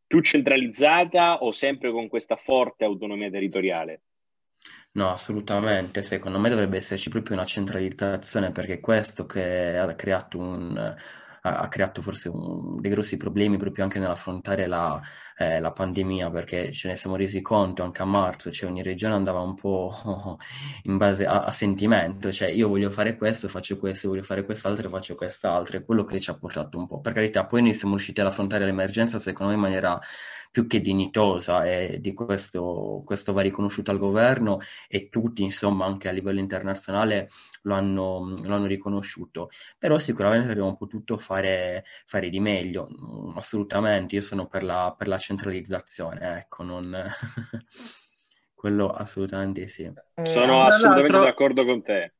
Più 0.07 0.21
centralizzata 0.21 1.43
o 1.43 1.51
sempre 1.51 1.91
con 1.91 2.07
questa 2.07 2.37
forte 2.37 2.85
autonomia 2.85 3.29
territoriale? 3.29 4.01
No, 4.95 5.09
assolutamente. 5.11 6.01
Secondo 6.01 6.39
me 6.39 6.49
dovrebbe 6.49 6.77
esserci 6.77 7.09
proprio 7.09 7.35
una 7.35 7.45
centralizzazione 7.45 8.51
perché 8.51 8.75
è 8.75 8.79
questo 8.79 9.25
che 9.25 9.77
ha 9.77 9.93
creato 9.93 10.37
un, 10.39 10.95
ha, 11.41 11.67
creato 11.67 12.01
forse 12.01 12.29
un, 12.29 12.79
dei 12.79 12.89
grossi 12.91 13.17
problemi 13.17 13.57
proprio 13.57 13.83
anche 13.83 13.99
nell'affrontare 13.99 14.67
la, 14.67 15.01
eh, 15.37 15.59
la, 15.59 15.71
pandemia, 15.71 16.29
perché 16.31 16.71
ce 16.71 16.87
ne 16.87 16.95
siamo 16.95 17.17
resi 17.17 17.41
conto 17.41 17.83
anche 17.83 18.01
a 18.01 18.05
marzo, 18.05 18.51
cioè 18.51 18.69
ogni 18.69 18.83
regione 18.83 19.15
andava 19.15 19.41
un 19.41 19.53
po' 19.55 20.37
in 20.83 20.95
base 20.97 21.25
a, 21.25 21.43
a 21.43 21.51
sentimento, 21.51 22.31
cioè 22.31 22.47
io 22.49 22.69
voglio 22.69 22.89
fare 22.89 23.17
questo, 23.17 23.47
faccio 23.49 23.77
questo, 23.77 24.07
voglio 24.07 24.23
fare 24.23 24.45
quest'altro, 24.45 24.89
faccio 24.89 25.15
quest'altro, 25.15 25.77
è 25.77 25.83
quello 25.83 26.05
che 26.05 26.19
ci 26.19 26.29
ha 26.29 26.35
portato 26.35 26.77
un 26.77 26.87
po'. 26.87 27.01
Per 27.01 27.11
carità, 27.13 27.45
poi 27.45 27.61
noi 27.61 27.73
siamo 27.73 27.95
riusciti 27.95 28.21
ad 28.21 28.27
affrontare 28.27 28.65
l'emergenza 28.65 29.19
secondo 29.19 29.51
me 29.51 29.57
in 29.57 29.63
maniera 29.63 29.99
più 30.55 30.67
che 30.67 30.79
dignitosa 30.79 31.65
e 31.65 31.99
di 31.99 32.13
questo, 32.13 33.01
questo 33.03 33.33
va 33.33 33.41
riconosciuto 33.41 33.91
al 33.91 33.97
governo 33.97 34.59
e 34.87 35.09
tutti, 35.09 35.43
insomma, 35.43 35.85
anche 35.85 36.07
a 36.07 36.13
livello 36.13 36.39
internazionale 36.39 37.27
lo 37.63 37.73
hanno, 37.73 38.33
lo 38.41 38.55
hanno 38.55 38.65
riconosciuto. 38.65 39.49
Però 39.77 39.97
sicuramente 39.97 40.51
avremmo 40.51 40.77
potuto 40.77 41.17
fare, 41.17 41.83
fare 42.05 42.29
di 42.29 42.39
meglio, 42.39 42.87
mm, 42.89 43.35
assolutamente. 43.35 44.15
Io 44.15 44.21
sono 44.21 44.47
per 44.47 44.63
la, 44.63 44.95
per 44.97 45.09
la 45.09 45.17
centralizzazione, 45.17 46.37
ecco, 46.37 46.63
non... 46.63 47.05
quello 48.55 48.87
assolutamente 48.87 49.67
sì. 49.67 49.83
Eh, 49.83 50.25
sono 50.25 50.63
assolutamente 50.63 51.11
d'accordo 51.11 51.65
con 51.65 51.83
te. 51.83 52.13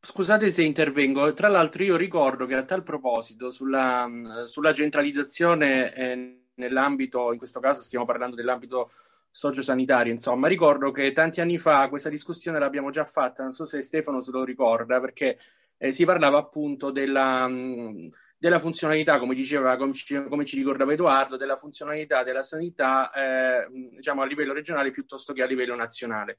Scusate 0.00 0.50
se 0.50 0.62
intervengo, 0.62 1.34
tra 1.34 1.48
l'altro 1.48 1.82
io 1.82 1.98
ricordo 1.98 2.46
che 2.46 2.54
a 2.54 2.64
tal 2.64 2.82
proposito 2.82 3.50
sulla, 3.50 4.08
sulla 4.46 4.72
centralizzazione 4.72 5.92
eh, 5.92 6.39
nell'ambito, 6.60 7.32
in 7.32 7.38
questo 7.38 7.58
caso 7.58 7.80
stiamo 7.80 8.04
parlando 8.04 8.36
dell'ambito 8.36 8.92
sociosanitario, 9.30 10.12
insomma, 10.12 10.48
ricordo 10.48 10.90
che 10.90 11.12
tanti 11.12 11.40
anni 11.40 11.58
fa 11.58 11.88
questa 11.88 12.08
discussione 12.08 12.58
l'abbiamo 12.58 12.90
già 12.90 13.04
fatta, 13.04 13.42
non 13.42 13.52
so 13.52 13.64
se 13.64 13.82
Stefano 13.82 14.20
se 14.20 14.30
lo 14.30 14.44
ricorda, 14.44 15.00
perché 15.00 15.38
eh, 15.76 15.92
si 15.92 16.04
parlava 16.04 16.38
appunto 16.38 16.90
della, 16.90 17.46
mh, 17.48 18.10
della 18.36 18.58
funzionalità, 18.58 19.18
come 19.18 19.34
diceva, 19.34 19.76
come 19.76 19.92
ci, 19.92 20.22
come 20.28 20.44
ci, 20.44 20.56
ricordava 20.56 20.92
Edoardo, 20.92 21.36
della 21.36 21.56
funzionalità 21.56 22.22
della 22.22 22.42
sanità, 22.42 23.10
eh, 23.12 23.68
diciamo, 23.92 24.22
a 24.22 24.26
livello 24.26 24.52
regionale 24.52 24.90
piuttosto 24.90 25.32
che 25.32 25.42
a 25.42 25.46
livello 25.46 25.74
nazionale. 25.74 26.38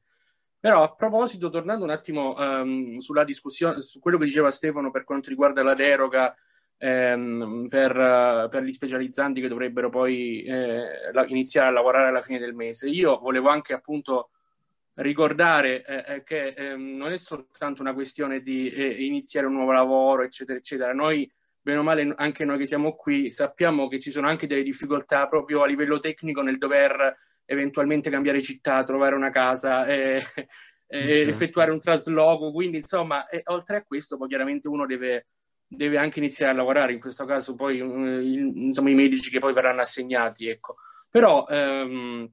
Però 0.60 0.84
a 0.84 0.94
proposito, 0.94 1.50
tornando 1.50 1.84
un 1.84 1.90
attimo 1.90 2.36
um, 2.38 3.00
sulla 3.00 3.24
discussione, 3.24 3.82
su 3.82 4.00
quello 4.00 4.20
che 4.20 4.26
diceva 4.26 4.52
Stefano 4.52 4.92
per 4.92 5.04
quanto 5.04 5.30
riguarda 5.30 5.64
la 5.64 5.74
deroga 5.74 6.36
ehm, 6.82 7.68
per, 7.70 8.48
per, 8.50 8.64
gli 8.64 8.72
specializzanti 8.72 9.40
che 9.40 9.48
dovrebbero 9.48 9.90
poi 9.90 10.42
eh, 10.42 11.12
la, 11.12 11.26
iniziare 11.28 11.68
a 11.68 11.72
lavorare 11.72 12.08
alla 12.08 12.22
fine 12.22 12.40
del 12.40 12.56
mese. 12.56 12.90
Io 12.90 13.20
volevo 13.20 13.50
anche 13.50 13.74
appunto 13.74 14.32
ricordare 14.96 15.86
eh, 15.86 16.16
eh 16.16 16.24
che 16.24 16.48
ehm, 16.48 16.98
non 16.98 17.12
è 17.12 17.18
soltanto 17.18 17.82
una 17.82 17.94
questione 17.94 18.42
di 18.42 18.70
eh, 18.72 19.06
iniziare 19.06 19.46
un 19.46 19.54
nuovo 19.54 19.72
lavoro, 19.72 20.24
eccetera, 20.24 20.58
eccetera. 20.58 20.92
Noi, 20.92 21.32
bene 21.62 21.78
o 21.78 21.84
male, 21.84 22.14
anche 22.16 22.46
noi 22.46 22.58
che 22.58 22.66
siamo 22.66 22.96
qui, 22.96 23.30
sappiamo 23.30 23.88
che 23.88 24.00
ci 24.00 24.10
sono 24.10 24.28
anche 24.28 24.48
delle 24.48 24.64
difficoltà 24.64 25.28
proprio 25.28 25.62
a 25.62 25.68
livello 25.68 26.00
tecnico 26.00 26.42
nel 26.42 26.58
dover 26.58 27.16
eventualmente 27.46 28.10
cambiare 28.10 28.42
città, 28.42 28.84
trovare 28.84 29.14
una 29.14 29.30
casa. 29.30 29.86
Eh, 29.86 30.24
certo. 30.92 31.30
effettuare 31.30 31.72
un 31.72 31.80
trasloco, 31.80 32.52
quindi 32.52 32.78
insomma, 32.78 33.26
oltre 33.46 33.78
a 33.78 33.84
questo, 33.84 34.18
poi 34.18 34.28
chiaramente 34.28 34.68
uno 34.68 34.86
deve 34.86 35.28
deve 35.74 35.98
anche 35.98 36.20
iniziare 36.20 36.52
a 36.52 36.56
lavorare, 36.56 36.92
in 36.92 37.00
questo 37.00 37.24
caso 37.24 37.56
poi 37.56 37.78
insomma, 37.78 38.90
i 38.90 38.94
medici 38.94 39.30
che 39.30 39.40
poi 39.40 39.54
verranno 39.54 39.82
assegnati. 39.82 40.48
Ecco. 40.48 40.76
Però 41.10 41.48
ehm, 41.48 42.30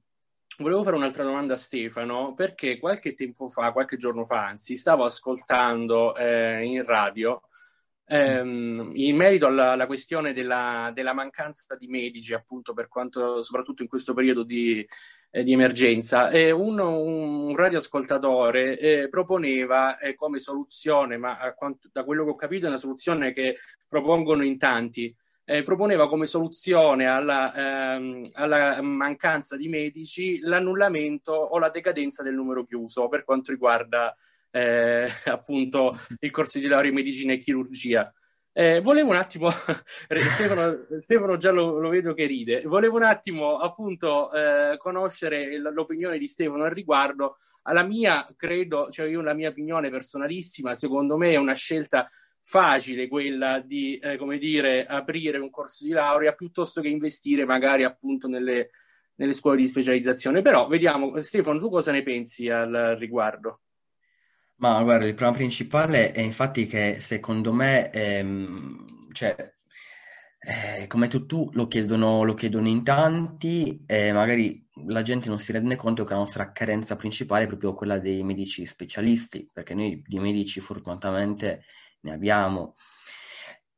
volevo 0.59 0.83
fare 0.83 0.97
un'altra 0.97 1.23
domanda 1.23 1.55
a 1.55 1.59
Stefano, 1.59 2.35
perché 2.35 2.79
qualche 2.79 3.15
tempo 3.15 3.49
fa, 3.49 3.71
qualche 3.73 3.97
giorno 3.97 4.25
fa 4.25 4.47
anzi, 4.47 4.77
stavo 4.77 5.05
ascoltando 5.05 6.17
eh, 6.17 6.65
in 6.65 6.85
radio 6.85 7.41
ehm, 8.07 8.91
in 8.95 9.17
merito 9.17 9.47
alla, 9.47 9.73
alla 9.73 9.87
questione 9.87 10.33
della, 10.33 10.91
della, 10.93 11.13
mancanza 11.13 11.77
di 11.77 11.87
medici, 11.87 12.35
appunto, 12.35 12.73
per 12.73 12.89
quanto, 12.89 13.41
soprattutto 13.43 13.83
in 13.83 13.89
questo 13.89 14.15
periodo 14.15 14.43
di, 14.43 14.85
eh, 15.31 15.43
di 15.43 15.53
emergenza. 15.53 16.31
E 16.31 16.51
uno, 16.51 17.01
un 17.01 17.57
radioascoltatore 17.57 18.79
eh, 18.79 19.09
proponeva 19.09 19.99
eh, 19.99 20.15
come 20.15 20.39
soluzione, 20.39 21.17
ma 21.17 21.53
quanto, 21.57 21.89
da 21.93 22.05
quello 22.05 22.25
che 22.25 22.31
ho 22.31 22.37
capito 22.37 22.67
è 22.67 22.69
una 22.69 22.79
soluzione 22.79 23.33
che 23.33 23.57
propongono 23.87 24.45
in 24.45 24.59
tanti, 24.59 25.15
eh, 25.45 25.63
proponeva 25.63 26.09
come 26.09 26.27
soluzione 26.27 27.07
alla, 27.07 27.95
ehm, 27.95 28.31
alla, 28.35 28.83
mancanza 28.83 29.57
di 29.57 29.69
medici 29.69 30.41
l'annullamento 30.41 31.33
o 31.33 31.59
la 31.59 31.71
decadenza 31.71 32.23
del 32.23 32.35
numero 32.35 32.65
chiuso 32.65 33.09
per 33.09 33.25
quanto 33.25 33.51
riguarda 33.51 34.15
eh, 34.51 35.09
appunto 35.25 35.99
il 36.21 36.31
corso 36.31 36.59
di 36.59 36.67
laurea 36.67 36.91
in 36.91 36.97
medicina 36.97 37.33
e 37.33 37.39
chirurgia. 37.39 38.13
Eh, 38.59 38.81
volevo 38.81 39.11
un 39.11 39.17
attimo, 39.17 39.51
Stefano, 40.35 40.85
Stefano, 40.99 41.37
già 41.37 41.53
lo, 41.53 41.79
lo, 41.79 41.91
vedo 41.91 42.13
che 42.13 42.27
ride, 42.27 42.63
volevo 42.63 42.97
un 42.97 43.05
attimo 43.05 43.57
appunto 43.57 44.33
eh, 44.33 44.77
conoscere 44.79 45.59
l'opinione 45.59 46.19
di 46.19 46.27
Stefano 46.27 46.65
al 46.65 46.73
riguardo. 46.73 47.37
Alla 47.63 47.85
mia, 47.85 48.27
credo, 48.37 48.89
cioè 48.91 49.07
io 49.07 49.21
la 49.21 49.33
mia 49.33 49.51
opinione 49.51 49.91
personalissima, 49.91 50.75
secondo 50.75 51.17
me 51.17 51.31
è 51.31 51.37
una 51.37 51.55
scelta 51.55 52.11
facile 52.41 53.07
quella 53.07 53.61
di, 53.61 53.97
eh, 53.99 54.17
come 54.17 54.39
dire, 54.39 54.87
aprire 54.87 55.39
un 55.39 55.51
corso 55.51 55.85
di 55.85 55.93
laurea 55.93 56.33
piuttosto 56.33 56.81
che 56.81 56.89
investire 56.89 57.45
magari 57.45 57.85
appunto 57.85 58.27
nelle, 58.27 58.71
nelle 59.19 59.35
scuole 59.35 59.59
di 59.59 59.69
specializzazione. 59.69 60.43
Però 60.43 60.67
vediamo, 60.67 61.23
Stefano, 61.23 61.61
tu 61.61 61.71
cosa 61.71 61.93
ne 61.93 62.03
pensi 62.03 62.49
al 62.49 62.97
riguardo? 62.99 63.61
Ma 64.61 64.83
guarda, 64.83 65.05
il 65.07 65.15
problema 65.15 65.37
principale 65.37 66.11
è 66.13 66.21
infatti 66.21 66.67
che 66.67 66.97
secondo 67.01 67.53
me, 67.53 67.91
ehm, 67.93 68.85
cioè, 69.13 69.37
eh, 70.41 70.87
come 70.89 71.07
tu, 71.09 71.27
tu 71.27 71.49
lo 71.53 71.69
chiedono, 71.69 72.25
lo 72.25 72.35
chiedono 72.35 72.67
in 72.69 72.83
tanti 72.83 73.85
e 73.87 74.11
magari 74.13 74.67
la 74.87 75.03
gente 75.03 75.29
non 75.29 75.39
si 75.39 75.53
rende 75.53 75.77
conto 75.77 76.03
che 76.05 76.13
la 76.13 76.19
nostra 76.21 76.51
carenza 76.53 76.97
principale 76.97 77.45
è 77.45 77.47
proprio 77.47 77.75
quella 77.75 77.99
dei 78.01 78.23
medici 78.25 78.67
specialisti, 78.67 79.49
perché 79.53 79.75
noi 79.75 80.03
di 80.05 80.19
medici 80.19 80.59
fortunatamente 80.61 81.65
ne 82.01 82.13
abbiamo. 82.13 82.75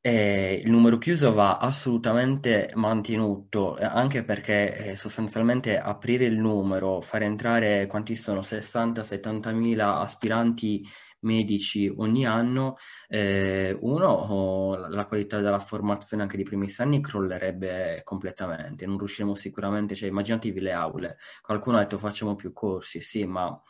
Eh, 0.02 0.62
il 0.64 0.70
numero 0.70 0.96
chiuso 0.96 1.34
va 1.34 1.58
assolutamente 1.58 2.70
mantenuto, 2.74 3.76
eh, 3.76 3.84
anche 3.84 4.24
perché 4.24 4.92
eh, 4.92 4.96
sostanzialmente 4.96 5.76
aprire 5.78 6.24
il 6.24 6.38
numero, 6.38 7.02
fare 7.02 7.26
entrare 7.26 7.86
quanti 7.86 8.16
sono 8.16 8.40
60-70 8.42 9.52
mila 9.52 9.98
aspiranti 9.98 10.82
medici 11.20 11.86
ogni 11.94 12.24
anno, 12.24 12.76
eh, 13.08 13.76
uno, 13.78 14.88
la 14.88 15.04
qualità 15.04 15.40
della 15.40 15.58
formazione 15.58 16.22
anche 16.22 16.38
di 16.38 16.44
primissimi 16.44 16.88
anni 16.88 17.02
crollerebbe 17.02 18.00
completamente, 18.02 18.86
non 18.86 18.96
riusciremo 18.96 19.34
sicuramente, 19.34 19.94
cioè 19.94 20.08
immaginatevi 20.08 20.60
le 20.60 20.72
aule, 20.72 21.18
qualcuno 21.42 21.76
ha 21.76 21.80
detto 21.80 21.98
facciamo 21.98 22.34
più 22.36 22.54
corsi, 22.54 23.02
sì, 23.02 23.26
ma 23.26 23.60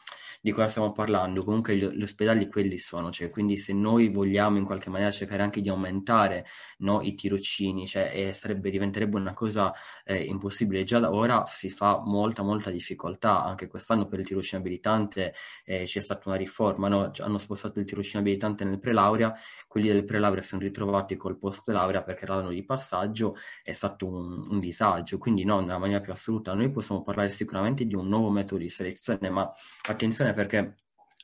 di 0.40 0.52
cosa 0.52 0.68
stiamo 0.68 0.92
parlando? 0.92 1.44
Comunque 1.44 1.76
gli, 1.76 1.86
gli 1.86 2.02
ospedali 2.02 2.48
quelli 2.48 2.78
sono, 2.78 3.10
cioè, 3.10 3.28
quindi 3.28 3.56
se 3.58 3.74
noi 3.74 4.08
vogliamo 4.08 4.56
in 4.56 4.64
qualche 4.64 4.88
maniera 4.88 5.12
cercare 5.12 5.42
anche 5.42 5.60
di 5.60 5.68
aumentare 5.68 6.46
no, 6.78 7.02
i 7.02 7.14
tirocini, 7.14 7.86
cioè, 7.86 8.30
sarebbe, 8.32 8.70
diventerebbe 8.70 9.16
una 9.16 9.34
cosa 9.34 9.70
eh, 10.04 10.24
impossibile. 10.24 10.84
Già 10.84 10.98
da 10.98 11.12
ora 11.12 11.44
si 11.46 11.68
fa 11.68 12.00
molta, 12.04 12.42
molta 12.42 12.70
difficoltà, 12.70 13.44
anche 13.44 13.68
quest'anno 13.68 14.06
per 14.06 14.20
il 14.20 14.26
tirocinio 14.26 14.64
abilitante 14.64 15.34
eh, 15.64 15.84
c'è 15.84 16.00
stata 16.00 16.28
una 16.30 16.38
riforma, 16.38 16.88
no? 16.88 17.10
hanno 17.18 17.38
spostato 17.38 17.78
il 17.78 17.84
tirocinio 17.84 18.20
abilitante 18.20 18.64
nel 18.64 18.78
pre-laurea, 18.78 19.34
quelli 19.68 19.88
del 19.88 20.04
pre-laurea 20.04 20.42
sono 20.42 20.62
ritrovati 20.62 21.16
col 21.16 21.38
post-laurea 21.38 22.02
perché 22.02 22.24
era 22.24 22.36
l'anno 22.36 22.50
di 22.50 22.64
passaggio, 22.64 23.36
è 23.62 23.72
stato 23.72 24.06
un, 24.06 24.46
un 24.48 24.58
disagio, 24.58 25.18
quindi 25.18 25.44
no, 25.44 25.60
nella 25.60 25.78
maniera 25.78 26.00
più 26.00 26.12
assoluta. 26.12 26.54
Noi 26.54 26.70
possiamo 26.70 27.02
parlare 27.02 27.28
sicuramente 27.30 27.84
di 27.84 27.94
un 27.94 28.08
nuovo 28.08 28.30
metodo 28.30 28.60
di 28.62 28.68
selezione, 28.68 29.28
ma 29.28 29.50
attenzione 29.88 30.29
perché 30.34 30.74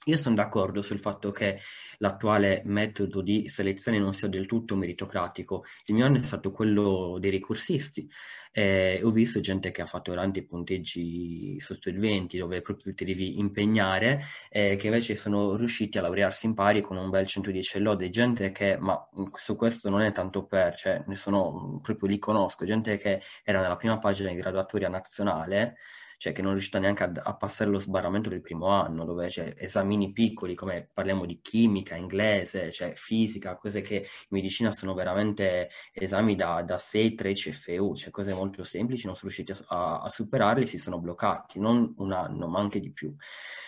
io 0.08 0.16
sono 0.16 0.36
d'accordo 0.36 0.82
sul 0.82 1.00
fatto 1.00 1.32
che 1.32 1.58
l'attuale 1.98 2.62
metodo 2.64 3.22
di 3.22 3.48
selezione 3.48 3.98
non 3.98 4.14
sia 4.14 4.28
del 4.28 4.46
tutto 4.46 4.76
meritocratico. 4.76 5.64
Il 5.86 5.96
mio 5.96 6.06
anno 6.06 6.18
è 6.18 6.22
stato 6.22 6.52
quello 6.52 7.16
dei 7.18 7.30
ricorsisti. 7.30 8.08
Eh, 8.52 9.00
ho 9.02 9.10
visto 9.10 9.40
gente 9.40 9.72
che 9.72 9.82
ha 9.82 9.86
fatto 9.86 10.12
veramente 10.12 10.44
punteggi 10.44 11.58
sotto 11.58 11.88
il 11.88 11.98
20, 11.98 12.38
dove 12.38 12.62
proprio 12.62 12.94
ti 12.94 13.04
devi 13.04 13.40
impegnare, 13.40 14.22
eh, 14.48 14.76
che 14.76 14.86
invece 14.86 15.16
sono 15.16 15.56
riusciti 15.56 15.98
a 15.98 16.02
laurearsi 16.02 16.46
in 16.46 16.54
pari 16.54 16.82
con 16.82 16.96
un 16.96 17.10
bel 17.10 17.26
110 17.26 17.80
lode. 17.80 18.08
Gente 18.08 18.52
che, 18.52 18.76
ma 18.78 18.96
su 19.34 19.56
questo 19.56 19.90
non 19.90 20.02
è 20.02 20.12
tanto 20.12 20.44
per, 20.44 20.76
cioè 20.76 21.02
ne 21.04 21.16
sono 21.16 21.80
proprio 21.82 22.08
li 22.08 22.18
conosco, 22.18 22.64
gente 22.64 22.96
che 22.96 23.20
era 23.42 23.60
nella 23.60 23.76
prima 23.76 23.98
pagina 23.98 24.30
di 24.30 24.36
graduatoria 24.36 24.88
nazionale 24.88 25.78
cioè 26.16 26.32
che 26.32 26.40
non 26.40 26.50
è 26.50 26.52
riuscita 26.54 26.78
neanche 26.78 27.02
a, 27.04 27.12
a, 27.22 27.36
passare 27.36 27.70
lo 27.70 27.78
sbarramento 27.78 28.28
del 28.28 28.40
primo 28.40 28.68
anno, 28.68 29.04
dove 29.04 29.28
c'è 29.28 29.54
esamini 29.56 30.12
piccoli 30.12 30.54
come 30.54 30.88
parliamo 30.92 31.26
di 31.26 31.40
chimica, 31.40 31.94
inglese, 31.94 32.72
cioè 32.72 32.94
fisica, 32.94 33.56
cose 33.56 33.80
che 33.82 33.96
in 33.96 34.04
medicina 34.30 34.72
sono 34.72 34.94
veramente 34.94 35.70
esami 35.92 36.34
da, 36.34 36.62
da 36.62 36.76
6-3 36.76 37.32
CFU, 37.32 37.94
cioè 37.94 38.10
cose 38.10 38.32
molto 38.32 38.64
semplici, 38.64 39.06
non 39.06 39.14
sono 39.14 39.30
riusciti 39.30 39.52
a, 39.68 40.00
a 40.00 40.08
superarli, 40.08 40.66
si 40.66 40.78
sono 40.78 40.98
bloccati, 40.98 41.58
non 41.60 41.94
un 41.98 42.12
anno, 42.12 42.48
ma 42.48 42.60
anche 42.60 42.80
di 42.80 42.92
più. 42.92 43.14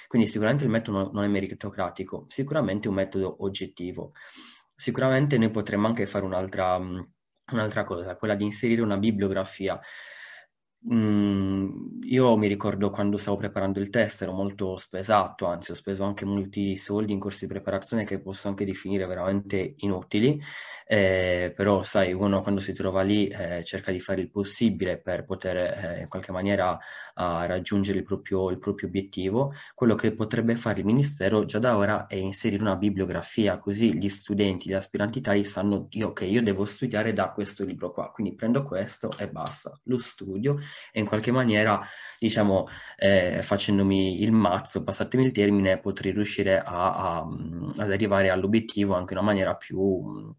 Quindi 0.07 0.29
sicuramente 0.29 0.65
il 0.65 0.71
metodo 0.71 1.11
non 1.13 1.25
è 1.25 1.27
meritocratico, 1.27 2.25
sicuramente 2.29 2.87
è 2.87 2.91
un 2.91 2.97
metodo 2.97 3.37
oggettivo. 3.41 4.13
Sicuramente 4.75 5.37
noi 5.37 5.51
potremmo 5.51 5.87
anche 5.87 6.07
fare 6.07 6.25
un'altra, 6.25 6.77
un'altra 6.77 7.85
cosa, 7.85 8.17
quella 8.17 8.35
di 8.35 8.45
inserire 8.45 8.81
una 8.81 8.97
bibliografia. 8.97 9.79
Mm, 10.87 12.03
io 12.05 12.37
mi 12.37 12.47
ricordo 12.47 12.89
quando 12.91 13.17
stavo 13.17 13.37
preparando 13.37 13.81
il 13.81 13.91
test 13.91 14.23
ero 14.23 14.33
molto 14.33 14.77
spesato, 14.77 15.45
anzi 15.47 15.73
ho 15.73 15.75
speso 15.75 16.05
anche 16.05 16.25
molti 16.25 16.77
soldi 16.77 17.13
in 17.13 17.19
corsi 17.19 17.47
di 17.47 17.53
preparazione 17.53 18.05
che 18.05 18.21
posso 18.21 18.47
anche 18.47 18.65
definire 18.65 19.05
veramente 19.07 19.75
inutili, 19.79 20.41
eh, 20.87 21.53
però 21.55 21.83
sai, 21.83 22.13
uno 22.13 22.41
quando 22.41 22.61
si 22.61 22.73
trova 22.75 23.03
lì 23.03 23.27
eh, 23.27 23.65
cerca 23.65 23.91
di 23.91 23.99
fare 23.99 24.21
il 24.21 24.31
possibile 24.31 24.99
per 25.01 25.25
poter 25.25 25.57
eh, 25.57 26.01
in 26.01 26.09
qualche 26.09 26.31
maniera 26.33 26.79
raggiungere 27.15 27.99
il 27.99 28.05
proprio, 28.05 28.49
il 28.51 28.59
proprio 28.59 28.87
obiettivo. 28.89 29.53
Quello 29.75 29.95
che 29.97 30.13
potrebbe 30.15 30.55
fare 30.57 30.79
il 30.81 30.85
Ministero 30.87 31.45
già 31.45 31.59
da 31.59 31.77
ora 31.77 32.07
è 32.07 32.15
inserire 32.15 32.63
una 32.63 32.77
bibliografia, 32.77 33.59
così 33.59 33.95
gli 33.99 34.09
studenti, 34.09 34.69
gli 34.69 34.73
aspiranti 34.75 35.21
tali 35.21 35.45
sanno, 35.45 35.89
io, 35.91 36.09
ok, 36.09 36.21
io 36.23 36.43
devo 36.43 36.65
studiare 36.65 37.13
da 37.13 37.31
questo 37.33 37.65
libro 37.65 37.91
qua, 37.93 38.11
quindi 38.13 38.35
prendo 38.35 38.63
questo 38.63 39.11
e 39.19 39.29
basta, 39.29 39.77
lo 39.85 39.99
studio 39.99 40.57
e 40.93 41.01
in 41.01 41.07
qualche 41.07 41.33
maniera, 41.33 41.81
diciamo, 42.19 42.67
eh, 42.97 43.41
facendomi 43.43 44.23
il 44.23 44.33
mazzo, 44.33 44.83
passatemi 44.85 45.27
il 45.27 45.33
termine, 45.33 45.79
potrei 45.79 46.13
riuscire 46.13 46.59
a, 46.59 47.19
a, 47.19 47.27
ad 47.77 47.91
arrivare 47.93 48.31
all'obiettivo 48.31 48.95
anche 48.95 49.13
in 49.13 49.19
una 49.19 49.29
maniera 49.29 49.55
più 49.57 50.35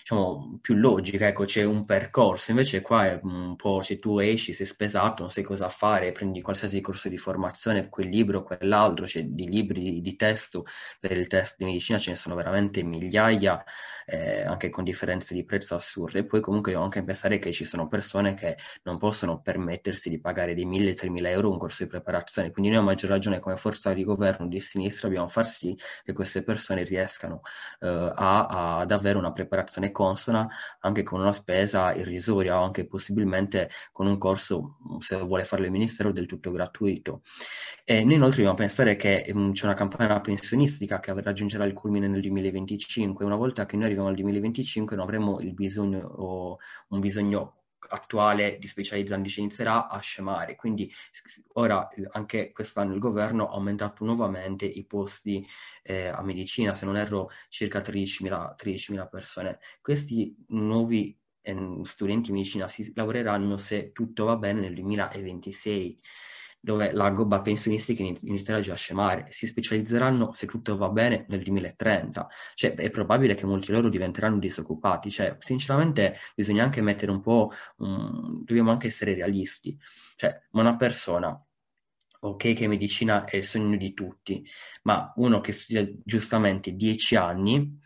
diciamo, 0.00 0.58
più 0.60 0.74
logica, 0.74 1.26
ecco, 1.28 1.44
c'è 1.44 1.64
un 1.64 1.84
percorso, 1.84 2.50
invece 2.50 2.80
qua 2.80 3.06
è 3.06 3.18
un 3.22 3.56
po' 3.56 3.82
se 3.82 3.98
tu 3.98 4.18
esci, 4.18 4.52
sei 4.52 4.66
spesato, 4.66 5.22
non 5.22 5.30
sai 5.30 5.42
cosa 5.44 5.68
fare, 5.68 6.12
prendi 6.12 6.40
qualsiasi 6.40 6.80
corso 6.80 7.08
di 7.08 7.18
formazione, 7.18 7.88
quel 7.88 8.08
libro, 8.08 8.42
quell'altro, 8.42 9.06
c'è 9.06 9.22
di 9.24 9.48
libri 9.48 10.00
di 10.00 10.16
testo, 10.16 10.64
per 11.00 11.12
il 11.12 11.26
test 11.26 11.56
di 11.58 11.64
medicina 11.64 11.98
ce 11.98 12.10
ne 12.10 12.16
sono 12.16 12.34
veramente 12.34 12.82
migliaia, 12.82 13.62
eh, 14.06 14.42
anche 14.42 14.70
con 14.70 14.84
differenze 14.84 15.34
di 15.34 15.44
prezzo 15.44 15.74
assurde, 15.74 16.20
e 16.20 16.24
poi 16.24 16.40
comunque 16.40 16.72
devo 16.72 16.84
anche 16.84 17.02
pensare 17.02 17.38
che 17.38 17.52
ci 17.52 17.64
sono 17.64 17.88
persone 17.88 18.34
che 18.34 18.56
non 18.82 18.98
possono 18.98 19.40
permettersi 19.40 20.08
di 20.08 20.20
pagare 20.20 20.54
dei 20.54 20.66
1000-3000 20.66 21.26
euro 21.26 21.50
un 21.50 21.58
corso 21.58 21.84
di 21.84 21.90
preparazione, 21.90 22.50
quindi 22.50 22.70
noi 22.70 22.80
a 22.80 22.82
maggior 22.82 23.10
ragione 23.10 23.38
come 23.38 23.56
forza 23.56 23.92
di 23.92 24.04
governo 24.04 24.46
di 24.48 24.60
sinistra 24.60 25.08
dobbiamo 25.08 25.28
far 25.28 25.48
sì 25.48 25.76
che 26.04 26.12
queste 26.12 26.42
persone 26.42 26.82
riescano 26.84 27.42
eh, 27.80 27.86
a, 27.88 28.46
a, 28.46 28.78
ad 28.80 28.90
avere 28.90 29.18
una 29.18 29.32
preparazione 29.32 29.67
consona 29.92 30.48
anche 30.80 31.02
con 31.02 31.20
una 31.20 31.32
spesa 31.32 31.94
irrisoria 31.94 32.58
o 32.58 32.64
anche 32.64 32.86
possibilmente 32.86 33.70
con 33.92 34.06
un 34.06 34.18
corso, 34.18 34.78
se 34.98 35.16
vuole 35.16 35.44
farlo 35.44 35.66
il 35.66 35.72
Ministero, 35.72 36.12
del 36.12 36.26
tutto 36.26 36.50
gratuito. 36.50 37.22
E 37.84 38.04
noi 38.04 38.14
inoltre 38.14 38.38
dobbiamo 38.38 38.56
pensare 38.56 38.96
che 38.96 39.30
um, 39.34 39.52
c'è 39.52 39.64
una 39.64 39.74
campagna 39.74 40.20
pensionistica 40.20 41.00
che 41.00 41.12
raggiungerà 41.20 41.64
il 41.64 41.72
culmine 41.72 42.08
nel 42.08 42.20
2025. 42.20 43.24
Una 43.24 43.36
volta 43.36 43.66
che 43.66 43.76
noi 43.76 43.86
arriviamo 43.86 44.08
al 44.08 44.14
2025 44.14 44.96
non 44.96 45.04
avremo 45.04 45.40
il 45.40 45.54
bisogno 45.54 46.06
o 46.06 46.58
un 46.88 47.00
bisogno 47.00 47.57
attuale 47.88 48.58
di 48.58 48.66
specializzanti 48.66 49.40
inizierà 49.40 49.88
a 49.88 49.98
scemare. 50.00 50.56
Quindi 50.56 50.92
ora 51.54 51.88
anche 52.12 52.52
quest'anno 52.52 52.94
il 52.94 52.98
governo 52.98 53.48
ha 53.48 53.54
aumentato 53.54 54.04
nuovamente 54.04 54.64
i 54.64 54.84
posti 54.84 55.46
eh, 55.82 56.08
a 56.08 56.22
medicina, 56.22 56.74
se 56.74 56.84
non 56.84 56.96
erro 56.96 57.30
circa 57.48 57.80
13.000, 57.80 58.54
13.000 58.56 59.08
persone. 59.08 59.58
Questi 59.80 60.34
nuovi 60.48 61.18
eh, 61.42 61.80
studenti 61.84 62.30
di 62.30 62.36
medicina 62.36 62.68
si 62.68 62.92
lavoreranno 62.94 63.56
se 63.56 63.92
tutto 63.92 64.24
va 64.24 64.36
bene 64.36 64.60
nel 64.60 64.74
2026 64.74 66.00
dove 66.60 66.92
la 66.92 67.10
gobba 67.10 67.40
pensionistica 67.40 68.02
inizierà 68.02 68.60
già 68.60 68.72
a 68.72 68.76
scemare. 68.76 69.26
Si 69.30 69.46
specializzeranno, 69.46 70.32
se 70.32 70.46
tutto 70.46 70.76
va 70.76 70.88
bene, 70.88 71.24
nel 71.28 71.42
2030. 71.42 72.28
Cioè, 72.54 72.74
è 72.74 72.90
probabile 72.90 73.34
che 73.34 73.46
molti 73.46 73.72
loro 73.72 73.88
diventeranno 73.88 74.38
disoccupati. 74.38 75.10
Cioè, 75.10 75.36
sinceramente, 75.38 76.16
bisogna 76.34 76.64
anche 76.64 76.80
mettere 76.80 77.10
un 77.10 77.20
po'... 77.20 77.52
Um, 77.76 78.44
dobbiamo 78.44 78.70
anche 78.70 78.88
essere 78.88 79.14
realisti. 79.14 79.78
Cioè, 80.16 80.38
una 80.52 80.76
persona 80.76 81.40
ok 82.20 82.54
che 82.54 82.66
medicina 82.66 83.24
è 83.24 83.36
il 83.36 83.46
sogno 83.46 83.76
di 83.76 83.94
tutti, 83.94 84.44
ma 84.82 85.12
uno 85.16 85.40
che 85.40 85.52
studia 85.52 85.88
giustamente 86.04 86.72
dieci 86.72 87.14
anni 87.14 87.78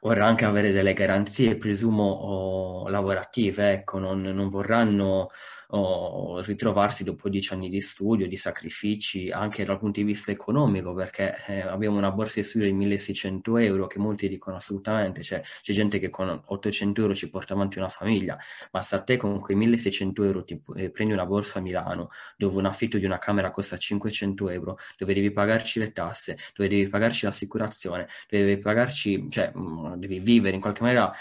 vorrà 0.00 0.26
anche 0.26 0.44
avere 0.44 0.72
delle 0.72 0.92
garanzie, 0.92 1.56
presumo, 1.56 2.04
oh, 2.04 2.88
lavorative, 2.88 3.72
ecco, 3.72 3.98
non, 3.98 4.22
non 4.22 4.48
vorranno 4.48 5.28
o 5.70 6.40
ritrovarsi 6.40 7.04
dopo 7.04 7.28
dieci 7.28 7.52
anni 7.52 7.68
di 7.68 7.80
studio, 7.80 8.26
di 8.26 8.36
sacrifici, 8.36 9.30
anche 9.30 9.64
dal 9.64 9.78
punto 9.78 10.00
di 10.00 10.06
vista 10.06 10.30
economico, 10.30 10.94
perché 10.94 11.36
eh, 11.46 11.60
abbiamo 11.60 11.98
una 11.98 12.10
borsa 12.10 12.40
di 12.40 12.46
studio 12.46 12.66
di 12.66 12.72
1600 12.72 13.56
euro 13.58 13.86
che 13.86 13.98
molti 13.98 14.28
dicono 14.28 14.56
assolutamente, 14.56 15.22
cioè, 15.22 15.42
c'è 15.42 15.72
gente 15.74 15.98
che 15.98 16.08
con 16.08 16.40
800 16.46 17.02
euro 17.02 17.14
ci 17.14 17.28
porta 17.28 17.52
avanti 17.52 17.78
una 17.78 17.90
famiglia, 17.90 18.38
ma 18.72 18.82
se 18.82 18.94
a 18.94 19.02
te 19.02 19.16
con 19.18 19.38
quei 19.40 19.56
1600 19.56 20.24
euro 20.24 20.44
ti, 20.44 20.60
eh, 20.76 20.90
prendi 20.90 21.12
una 21.12 21.26
borsa 21.26 21.58
a 21.58 21.62
Milano 21.62 22.08
dove 22.36 22.56
un 22.56 22.64
affitto 22.66 22.96
di 22.98 23.04
una 23.04 23.18
camera 23.18 23.50
costa 23.50 23.76
500 23.76 24.48
euro, 24.48 24.78
dove 24.96 25.12
devi 25.12 25.30
pagarci 25.30 25.78
le 25.80 25.92
tasse, 25.92 26.38
dove 26.54 26.68
devi 26.70 26.88
pagarci 26.88 27.26
l'assicurazione, 27.26 28.08
dove 28.28 28.44
devi 28.44 28.60
pagarci, 28.60 29.28
cioè 29.28 29.52
mm, 29.54 29.87
devi 29.96 30.18
vivere 30.18 30.54
in 30.54 30.60
qualche 30.60 30.82
maniera 30.82 31.12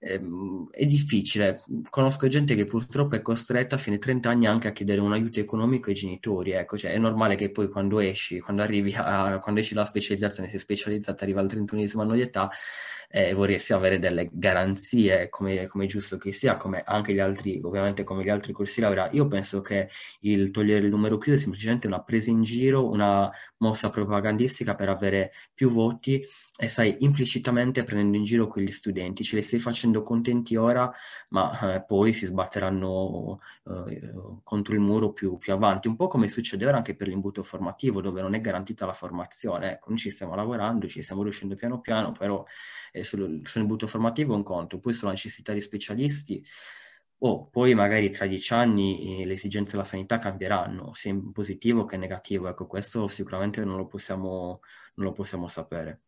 Ehm, 0.00 0.68
è 0.70 0.86
difficile. 0.86 1.60
Conosco 1.90 2.28
gente 2.28 2.54
che 2.54 2.64
purtroppo 2.64 3.16
è 3.16 3.22
costretta 3.22 3.74
a 3.74 3.78
fine 3.78 3.98
30 3.98 4.30
anni 4.30 4.46
anche 4.46 4.68
a 4.68 4.72
chiedere 4.72 5.00
un 5.00 5.12
aiuto 5.12 5.40
economico 5.40 5.88
ai 5.90 5.96
genitori. 5.96 6.52
Ecco, 6.52 6.78
cioè, 6.78 6.92
è 6.92 6.98
normale 6.98 7.34
che 7.34 7.50
poi 7.50 7.68
quando 7.68 7.98
esci, 7.98 8.38
quando 8.38 8.62
arrivi 8.62 8.94
a, 8.96 9.38
quando 9.40 9.60
esci 9.60 9.74
dalla 9.74 9.86
specializzazione, 9.86 10.48
sei 10.48 10.58
specializzata, 10.60 11.24
arriva 11.24 11.40
al 11.40 11.48
31 11.48 12.02
anno 12.02 12.14
di 12.14 12.20
età, 12.20 12.48
eh, 13.10 13.32
vorresti 13.32 13.72
avere 13.72 13.98
delle 13.98 14.28
garanzie, 14.30 15.28
come, 15.30 15.66
come, 15.66 15.84
è 15.84 15.88
giusto 15.88 16.18
che 16.18 16.32
sia, 16.32 16.56
come 16.56 16.82
anche 16.84 17.14
gli 17.14 17.18
altri, 17.18 17.58
ovviamente 17.62 18.04
come 18.04 18.22
gli 18.22 18.28
altri 18.28 18.52
corsi 18.52 18.80
laurea. 18.80 19.08
Io 19.12 19.26
penso 19.26 19.60
che 19.62 19.88
il 20.20 20.50
togliere 20.50 20.84
il 20.84 20.90
numero 20.90 21.16
chiuso 21.18 21.38
è 21.38 21.40
semplicemente 21.40 21.86
una 21.86 22.02
presa 22.02 22.30
in 22.30 22.42
giro, 22.42 22.88
una 22.88 23.30
mossa 23.58 23.90
propagandistica 23.90 24.74
per 24.74 24.90
avere 24.90 25.32
più 25.54 25.70
voti 25.70 26.22
e 26.60 26.68
stai 26.68 26.96
implicitamente 27.00 27.82
prendendo 27.82 28.16
in 28.16 28.24
giro 28.24 28.46
quegli 28.46 28.70
studenti, 28.70 29.24
ce 29.24 29.36
li 29.36 29.42
stai 29.42 29.58
facendo 29.58 29.87
facendo 29.88 30.02
contenti 30.02 30.56
ora, 30.56 30.92
ma 31.30 31.74
eh, 31.74 31.84
poi 31.84 32.12
si 32.12 32.26
sbatteranno 32.26 33.40
eh, 33.66 34.12
contro 34.42 34.74
il 34.74 34.80
muro 34.80 35.12
più, 35.12 35.38
più, 35.38 35.52
avanti, 35.52 35.88
un 35.88 35.96
po' 35.96 36.06
come 36.06 36.28
succede 36.28 36.66
ora 36.66 36.76
anche 36.76 36.94
per 36.94 37.08
l'imbuto 37.08 37.42
formativo, 37.42 38.00
dove 38.00 38.20
non 38.20 38.34
è 38.34 38.40
garantita 38.40 38.86
la 38.86 38.92
formazione. 38.92 39.72
Ecco, 39.72 39.88
noi 39.90 39.98
ci 39.98 40.10
stiamo 40.10 40.34
lavorando, 40.34 40.86
ci 40.88 41.02
stiamo 41.02 41.22
riuscendo 41.22 41.54
piano 41.54 41.80
piano, 41.80 42.12
però 42.12 42.44
eh, 42.92 43.02
sul, 43.04 43.40
sull'imbuto 43.44 43.86
formativo 43.86 44.34
è 44.34 44.36
un 44.36 44.42
conto, 44.42 44.78
poi 44.78 44.92
sulla 44.92 45.10
necessità 45.12 45.52
di 45.52 45.60
specialisti 45.60 46.44
o 47.20 47.30
oh, 47.30 47.48
poi 47.48 47.74
magari 47.74 48.10
tra 48.10 48.26
dieci 48.26 48.52
anni 48.54 49.22
eh, 49.22 49.26
le 49.26 49.32
esigenze 49.32 49.72
della 49.72 49.84
sanità 49.84 50.18
cambieranno, 50.18 50.92
sia 50.94 51.10
in 51.10 51.32
positivo 51.32 51.84
che 51.84 51.96
in 51.96 52.02
negativo. 52.02 52.48
Ecco, 52.48 52.66
questo 52.66 53.08
sicuramente 53.08 53.64
non 53.64 53.76
lo 53.76 53.86
possiamo, 53.86 54.60
non 54.94 55.06
lo 55.06 55.12
possiamo 55.12 55.48
sapere. 55.48 56.02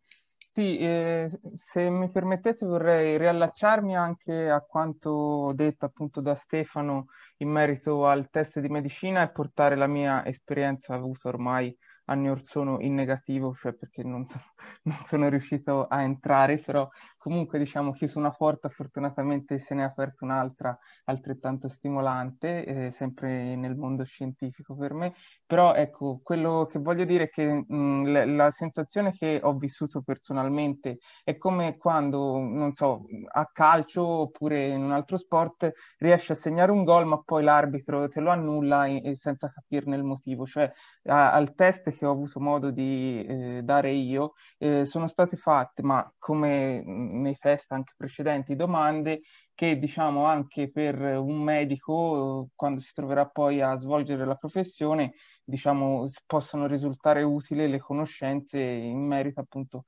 Sì, 0.61 0.77
eh, 0.77 1.27
se 1.55 1.89
mi 1.89 2.11
permettete 2.11 2.67
vorrei 2.67 3.17
riallacciarmi 3.17 3.97
anche 3.97 4.51
a 4.51 4.61
quanto 4.61 5.53
detto 5.55 5.87
appunto 5.87 6.21
da 6.21 6.35
Stefano 6.35 7.07
in 7.39 7.49
merito 7.49 8.07
al 8.07 8.29
test 8.29 8.61
di 8.61 8.69
medicina 8.69 9.23
e 9.23 9.31
portare 9.31 9.75
la 9.75 9.87
mia 9.87 10.23
esperienza 10.27 10.93
avuta 10.95 11.29
ormai 11.29 11.75
anni 12.05 12.29
or 12.29 12.43
sono 12.45 12.79
in 12.81 12.93
negativo, 12.93 13.55
cioè 13.55 13.73
perché 13.73 14.03
non 14.05 14.27
sono, 14.27 14.45
non 14.85 14.99
sono 15.05 15.29
riuscito 15.29 15.87
a 15.87 16.03
entrare, 16.03 16.59
però 16.59 16.89
comunque 17.17 17.59
diciamo 17.59 17.93
chiuso 17.93 18.19
una 18.19 18.31
porta, 18.31 18.71
fortunatamente 18.71 19.59
se 19.59 19.75
ne 19.75 19.83
è 19.83 19.85
aperta 19.85 20.25
un'altra 20.25 20.77
altrettanto 21.05 21.69
stimolante, 21.69 22.65
eh, 22.65 22.91
sempre 22.91 23.55
nel 23.57 23.77
mondo 23.77 24.05
scientifico 24.05 24.75
per 24.75 24.95
me, 24.95 25.15
però 25.45 25.75
ecco, 25.75 26.21
quello 26.23 26.67
che 26.71 26.79
voglio 26.79 27.05
dire 27.05 27.25
è 27.25 27.29
che 27.29 27.65
mh, 27.67 28.11
la, 28.11 28.25
la, 28.25 28.51
sensazione 28.51 29.13
che 29.13 29.41
ho 29.43 29.55
vissuto 29.55 30.01
personalmente 30.03 30.99
è 31.23 31.37
come 31.37 31.77
quando, 31.77 32.39
non 32.39 32.73
so, 32.73 33.05
a 33.33 33.47
calcio 33.53 34.03
oppure 34.03 34.69
in 34.69 34.83
un 34.83 34.93
altro 34.93 35.17
sport 35.19 35.73
riesci 35.99 36.33
a 36.33 36.35
segnare 36.35 36.73
un 36.73 36.85
gol 36.85 37.05
ma 37.07 37.21
poi 37.23 37.43
l'arbitro 37.43 38.09
te 38.09 38.21
lo 38.21 38.31
annulla 38.31 38.87
e, 38.87 39.03
e 39.05 39.17
senza 39.17 39.51
capirne 39.51 39.97
il 39.97 40.05
motivo, 40.05 40.47
cioè 40.47 40.73
a, 41.05 41.33
al 41.33 41.55
test 41.55 41.91
che 41.91 42.07
ho 42.07 42.13
avuto 42.13 42.41
modo 42.41 42.71
di 42.71 43.25
eh, 43.27 43.61
dare 43.63 43.91
io 43.93 44.33
eh, 44.59 44.85
sono 44.85 45.07
state 45.09 45.37
fatte, 45.37 45.83
ma 45.83 46.11
come 46.19 46.83
nei 46.85 47.37
test 47.37 47.73
anche 47.73 47.95
precedenti, 47.97 48.57
domande 48.57 49.23
che 49.61 49.79
diciamo 49.79 50.25
anche 50.25 50.71
per 50.71 50.99
un 51.19 51.43
medico, 51.43 52.49
quando 52.55 52.81
si 52.81 52.95
troverà 52.95 53.27
poi 53.27 53.61
a 53.61 53.77
svolgere 53.77 54.25
la 54.25 54.35
professione, 54.35 55.13
diciamo 55.45 56.09
possono 56.25 56.67
risultare 56.67 57.23
utili 57.23 57.69
le 57.69 57.79
conoscenze 57.79 58.59
in 58.59 59.07
merito 59.07 59.41
appunto 59.41 59.85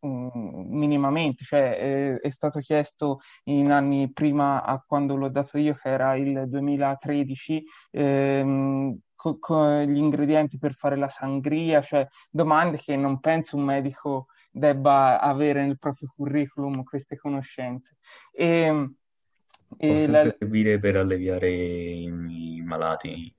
minimamente, 0.00 1.44
cioè 1.44 1.76
eh, 1.78 2.18
è 2.18 2.30
stato 2.30 2.60
chiesto 2.60 3.18
in 3.44 3.70
anni 3.70 4.10
prima 4.10 4.62
a 4.64 4.82
quando 4.86 5.16
l'ho 5.16 5.28
dato 5.28 5.58
io, 5.58 5.74
che 5.74 5.90
era 5.90 6.16
il 6.16 6.44
2013, 6.48 7.62
ehm, 7.90 8.98
co- 9.14 9.38
co- 9.38 9.82
gli 9.82 9.98
ingredienti 9.98 10.56
per 10.56 10.72
fare 10.72 10.96
la 10.96 11.10
sangria, 11.10 11.82
cioè 11.82 12.06
domande 12.30 12.78
che 12.78 12.96
non 12.96 13.20
penso 13.20 13.58
un 13.58 13.64
medico 13.64 14.28
debba 14.50 15.20
avere 15.20 15.62
nel 15.62 15.78
proprio 15.78 16.10
curriculum 16.16 16.82
queste 16.84 17.16
conoscenze. 17.16 17.96
E, 18.32 18.94
e 19.76 20.06
la... 20.06 20.34
servire 20.38 20.78
per 20.78 20.96
alleviare 20.96 21.50
i 21.50 22.62
malati 22.62 23.34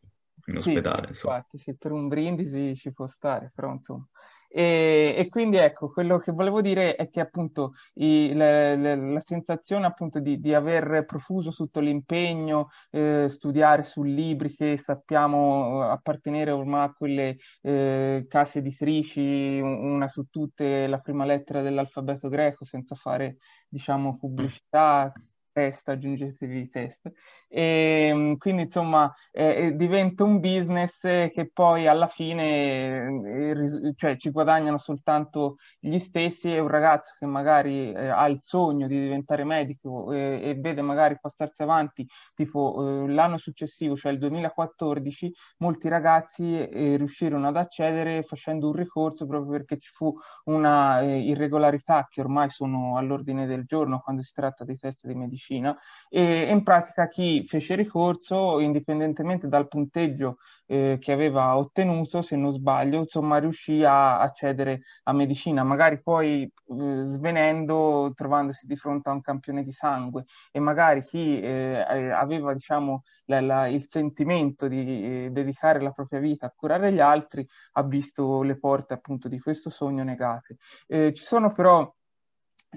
in 0.45 0.57
ospedale. 0.57 1.13
Sì, 1.13 1.25
infatti, 1.25 1.57
sì, 1.57 1.75
per 1.75 1.91
un 1.91 2.07
brindisi 2.07 2.75
ci 2.75 2.91
può 2.91 3.07
stare, 3.07 3.51
però 3.53 3.71
insomma. 3.71 4.07
E, 4.53 5.13
e, 5.15 5.29
quindi 5.29 5.55
ecco, 5.55 5.89
quello 5.89 6.17
che 6.17 6.33
volevo 6.33 6.59
dire 6.59 6.95
è 6.95 7.09
che 7.09 7.21
appunto 7.21 7.71
i, 7.93 8.33
le, 8.33 8.75
le, 8.75 8.95
la 8.97 9.21
sensazione 9.21 9.85
appunto 9.85 10.19
di, 10.19 10.41
di, 10.41 10.53
aver 10.53 11.05
profuso 11.05 11.51
tutto 11.51 11.79
l'impegno, 11.79 12.67
eh, 12.89 13.27
studiare 13.29 13.83
su 13.83 14.03
libri 14.03 14.53
che 14.53 14.75
sappiamo 14.75 15.85
eh, 15.85 15.91
appartenere 15.91 16.51
ormai 16.51 16.85
a 16.85 16.93
quelle 16.93 17.37
eh, 17.61 18.25
case 18.27 18.59
editrici, 18.59 19.59
una 19.61 20.09
su 20.09 20.25
tutte, 20.29 20.85
la 20.85 20.99
prima 20.99 21.23
lettera 21.23 21.61
dell'alfabeto 21.61 22.27
greco, 22.27 22.65
senza 22.65 22.95
fare 22.95 23.37
diciamo 23.69 24.17
pubblicità, 24.17 25.13
test, 25.51 25.89
aggiungetevi 25.89 26.69
test. 26.69 27.11
E 27.53 28.07
ehm, 28.09 28.37
quindi 28.37 28.63
insomma 28.63 29.13
eh, 29.31 29.73
diventa 29.75 30.23
un 30.23 30.39
business 30.39 31.01
che 31.01 31.49
poi 31.51 31.85
alla 31.85 32.07
fine 32.07 33.07
eh, 33.25 33.93
cioè, 33.95 34.15
ci 34.15 34.29
guadagnano 34.31 34.77
soltanto 34.77 35.57
gli 35.77 35.97
stessi 35.99 36.53
e 36.53 36.59
un 36.59 36.69
ragazzo 36.69 37.13
che 37.19 37.25
magari 37.25 37.91
eh, 37.91 38.07
ha 38.07 38.25
il 38.29 38.37
sogno 38.41 38.87
di 38.87 38.97
diventare 38.97 39.43
medico 39.43 40.13
eh, 40.13 40.39
e 40.41 40.55
vede 40.55 40.81
magari 40.81 41.17
passarsi 41.19 41.61
avanti 41.61 42.07
tipo 42.33 43.03
eh, 43.05 43.11
l'anno 43.11 43.37
successivo, 43.37 43.97
cioè 43.97 44.13
il 44.13 44.19
2014, 44.19 45.33
molti 45.57 45.89
ragazzi 45.89 46.57
eh, 46.57 46.95
riuscirono 46.95 47.49
ad 47.49 47.57
accedere 47.57 48.23
facendo 48.23 48.67
un 48.67 48.75
ricorso 48.75 49.25
proprio 49.27 49.51
perché 49.51 49.77
ci 49.77 49.89
fu 49.89 50.13
una 50.45 51.01
irregolarità 51.01 52.07
che 52.09 52.21
ormai 52.21 52.49
sono 52.49 52.97
all'ordine 52.97 53.45
del 53.45 53.65
giorno 53.65 53.99
quando 53.99 54.21
si 54.23 54.31
tratta 54.33 54.63
dei 54.63 54.77
test 54.77 55.05
di 55.05 55.15
medicina 55.15 55.39
medicina 55.41 55.75
e 56.09 56.43
in 56.43 56.63
pratica 56.63 57.07
chi 57.07 57.43
fece 57.47 57.75
ricorso, 57.75 58.59
indipendentemente 58.59 59.47
dal 59.47 59.67
punteggio 59.67 60.37
eh, 60.67 60.97
che 60.99 61.11
aveva 61.11 61.57
ottenuto, 61.57 62.21
se 62.21 62.35
non 62.35 62.51
sbaglio, 62.53 62.99
insomma 62.99 63.37
riuscì 63.37 63.83
a 63.83 64.19
accedere 64.19 64.81
a 65.03 65.13
medicina, 65.13 65.63
magari 65.63 66.01
poi 66.01 66.43
eh, 66.43 67.01
svenendo, 67.03 68.11
trovandosi 68.15 68.67
di 68.67 68.75
fronte 68.75 69.09
a 69.09 69.13
un 69.13 69.21
campione 69.21 69.63
di 69.63 69.71
sangue 69.71 70.25
e 70.51 70.59
magari 70.59 71.01
chi 71.01 71.39
eh, 71.39 71.79
aveva 72.11 72.53
diciamo 72.53 73.03
la, 73.25 73.41
la, 73.41 73.67
il 73.67 73.87
sentimento 73.87 74.67
di 74.67 75.25
eh, 75.25 75.29
dedicare 75.31 75.81
la 75.81 75.91
propria 75.91 76.19
vita 76.19 76.47
a 76.47 76.53
curare 76.55 76.91
gli 76.91 76.99
altri 76.99 77.47
ha 77.73 77.83
visto 77.83 78.41
le 78.43 78.57
porte 78.57 78.93
appunto 78.93 79.27
di 79.27 79.39
questo 79.39 79.69
sogno 79.69 80.03
negate. 80.03 80.57
Eh, 80.87 81.13
ci 81.13 81.23
sono 81.23 81.51
però 81.51 81.89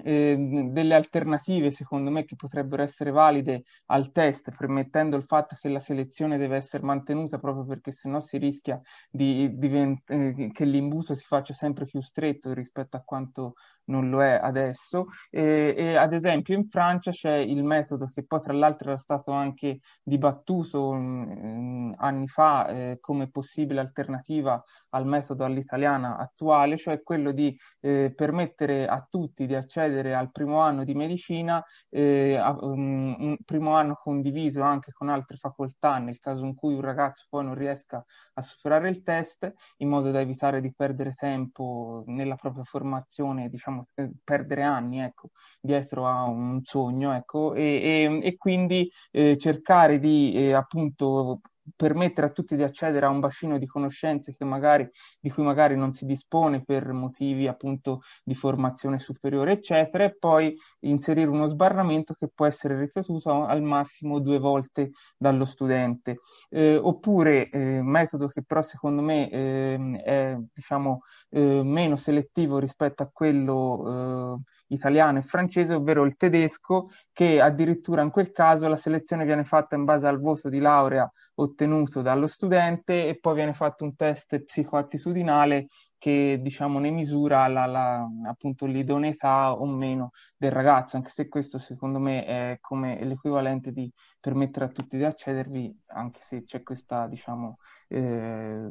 eh, 0.03 0.35
delle 0.37 0.93
alternative, 0.93 1.71
secondo 1.71 2.11
me, 2.11 2.25
che 2.25 2.35
potrebbero 2.35 2.83
essere 2.83 3.11
valide 3.11 3.63
al 3.87 4.11
test, 4.11 4.51
permettendo 4.55 5.15
il 5.15 5.23
fatto 5.23 5.55
che 5.59 5.69
la 5.69 5.79
selezione 5.79 6.37
deve 6.37 6.57
essere 6.57 6.83
mantenuta 6.83 7.37
proprio 7.39 7.65
perché 7.65 7.91
sennò 7.91 8.19
si 8.19 8.37
rischia 8.37 8.81
di, 9.09 9.57
di, 9.57 10.01
eh, 10.07 10.51
che 10.51 10.65
l'imbuto 10.65 11.15
si 11.15 11.23
faccia 11.25 11.53
sempre 11.53 11.85
più 11.85 12.01
stretto 12.01 12.53
rispetto 12.53 12.97
a 12.97 13.03
quanto 13.05 13.53
non 13.85 14.09
lo 14.09 14.21
è 14.21 14.39
adesso. 14.41 15.07
E, 15.29 15.73
e, 15.77 15.95
ad 15.95 16.13
esempio 16.13 16.55
in 16.55 16.67
Francia 16.67 17.11
c'è 17.11 17.35
il 17.35 17.63
metodo 17.63 18.07
che 18.07 18.23
poi 18.25 18.41
tra 18.41 18.53
l'altro 18.53 18.89
era 18.89 18.97
stato 18.97 19.31
anche 19.31 19.79
dibattuto 20.03 20.91
mh, 20.93 21.95
anni 21.97 22.27
fa 22.27 22.67
eh, 22.67 22.97
come 22.99 23.29
possibile 23.29 23.79
alternativa 23.79 24.61
al 24.89 25.05
metodo 25.05 25.45
all'italiana 25.45 26.17
attuale, 26.17 26.77
cioè 26.77 27.01
quello 27.01 27.31
di 27.31 27.55
eh, 27.81 28.11
permettere 28.15 28.87
a 28.87 29.05
tutti 29.09 29.45
di 29.45 29.55
accedere 29.55 29.84
al 29.85 30.31
primo 30.31 30.59
anno 30.59 30.83
di 30.83 30.93
medicina, 30.93 31.63
eh, 31.89 32.35
a, 32.35 32.55
um, 32.61 33.15
un 33.19 33.37
primo 33.43 33.75
anno 33.75 33.95
condiviso 33.95 34.61
anche 34.61 34.91
con 34.91 35.09
altre 35.09 35.37
facoltà 35.37 35.97
nel 35.97 36.19
caso 36.19 36.45
in 36.45 36.55
cui 36.55 36.73
un 36.73 36.81
ragazzo 36.81 37.25
poi 37.29 37.43
non 37.45 37.55
riesca 37.55 38.03
a 38.33 38.41
superare 38.41 38.89
il 38.89 39.03
test, 39.03 39.51
in 39.77 39.89
modo 39.89 40.11
da 40.11 40.21
evitare 40.21 40.61
di 40.61 40.73
perdere 40.73 41.13
tempo 41.15 42.03
nella 42.07 42.35
propria 42.35 42.63
formazione, 42.63 43.49
diciamo 43.49 43.65
diciamo, 43.65 43.87
perdere 44.23 44.63
anni 44.63 44.99
ecco, 44.99 45.29
dietro 45.59 46.07
a 46.07 46.23
un 46.23 46.61
sogno 46.63 47.13
ecco, 47.13 47.53
e, 47.53 47.61
e, 47.61 48.19
e 48.23 48.37
quindi 48.37 48.89
eh, 49.11 49.37
cercare 49.37 49.99
di 49.99 50.33
eh, 50.35 50.53
appunto 50.53 51.41
permettere 51.75 52.27
a 52.27 52.29
tutti 52.31 52.55
di 52.55 52.63
accedere 52.63 53.05
a 53.05 53.09
un 53.09 53.19
bacino 53.19 53.57
di 53.57 53.65
conoscenze 53.65 54.35
magari, 54.39 54.89
di 55.19 55.29
cui 55.31 55.43
magari 55.43 55.75
non 55.75 55.93
si 55.93 56.05
dispone 56.05 56.63
per 56.63 56.91
motivi 56.91 57.47
appunto 57.47 58.01
di 58.23 58.35
formazione 58.35 58.99
superiore, 58.99 59.53
eccetera, 59.53 60.03
e 60.03 60.15
poi 60.17 60.55
inserire 60.81 61.29
uno 61.29 61.47
sbarramento 61.47 62.13
che 62.13 62.29
può 62.33 62.45
essere 62.45 62.77
ripetuto 62.77 63.45
al 63.45 63.61
massimo 63.61 64.19
due 64.19 64.37
volte 64.37 64.91
dallo 65.17 65.45
studente. 65.45 66.17
Eh, 66.49 66.75
oppure 66.75 67.49
eh, 67.49 67.81
metodo 67.81 68.27
che 68.27 68.43
però 68.43 68.61
secondo 68.61 69.01
me 69.01 69.29
eh, 69.29 70.01
è 70.03 70.37
diciamo 70.53 71.01
eh, 71.29 71.61
meno 71.63 71.95
selettivo 71.95 72.59
rispetto 72.59 73.03
a 73.03 73.09
quello 73.11 74.37
eh, 74.37 74.73
italiano 74.73 75.17
e 75.19 75.21
francese, 75.21 75.73
ovvero 75.73 76.03
il 76.05 76.15
tedesco, 76.15 76.89
che 77.11 77.41
addirittura 77.41 78.01
in 78.01 78.11
quel 78.11 78.31
caso 78.31 78.67
la 78.67 78.75
selezione 78.75 79.25
viene 79.25 79.43
fatta 79.43 79.75
in 79.75 79.85
base 79.85 80.07
al 80.07 80.19
voto 80.19 80.49
di 80.49 80.59
laurea 80.59 81.09
ottenuto 81.35 82.01
dallo 82.01 82.27
studente 82.27 83.07
e 83.07 83.17
poi 83.19 83.35
viene 83.35 83.53
fatto 83.53 83.83
un 83.83 83.95
test 83.95 84.39
psicoattitudinale 84.43 85.67
che 85.97 86.39
diciamo 86.41 86.79
ne 86.79 86.91
misura 86.91 87.47
la, 87.47 87.65
la, 87.65 88.07
appunto 88.27 88.65
l'idoneità 88.65 89.53
o 89.53 89.65
meno 89.65 90.11
del 90.37 90.51
ragazzo, 90.51 90.97
anche 90.97 91.09
se 91.09 91.27
questo 91.27 91.57
secondo 91.57 91.99
me 91.99 92.25
è 92.25 92.57
come 92.61 93.03
l'equivalente 93.03 93.71
di 93.71 93.91
permettere 94.19 94.65
a 94.65 94.69
tutti 94.69 94.97
di 94.97 95.03
accedervi, 95.03 95.75
anche 95.87 96.19
se 96.21 96.43
c'è 96.43 96.61
questa 96.63 97.07
diciamo 97.07 97.57
eh, 97.87 98.69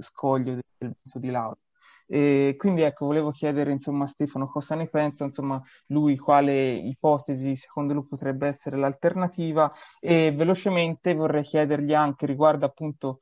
scoglio 0.00 0.54
del 0.78 0.94
voto 1.02 1.18
di 1.18 1.30
laurea. 1.30 1.65
E 2.08 2.54
quindi 2.56 2.82
ecco, 2.82 3.06
volevo 3.06 3.30
chiedere 3.30 3.72
insomma 3.72 4.04
a 4.04 4.08
Stefano 4.08 4.46
cosa 4.46 4.74
ne 4.76 4.88
pensa, 4.88 5.24
insomma 5.24 5.60
lui 5.86 6.16
quale 6.16 6.72
ipotesi 6.72 7.56
secondo 7.56 7.94
lui 7.94 8.06
potrebbe 8.06 8.46
essere 8.46 8.76
l'alternativa? 8.76 9.72
E 10.00 10.32
velocemente 10.32 11.14
vorrei 11.14 11.42
chiedergli 11.42 11.94
anche 11.94 12.26
riguardo 12.26 12.64
appunto 12.66 13.20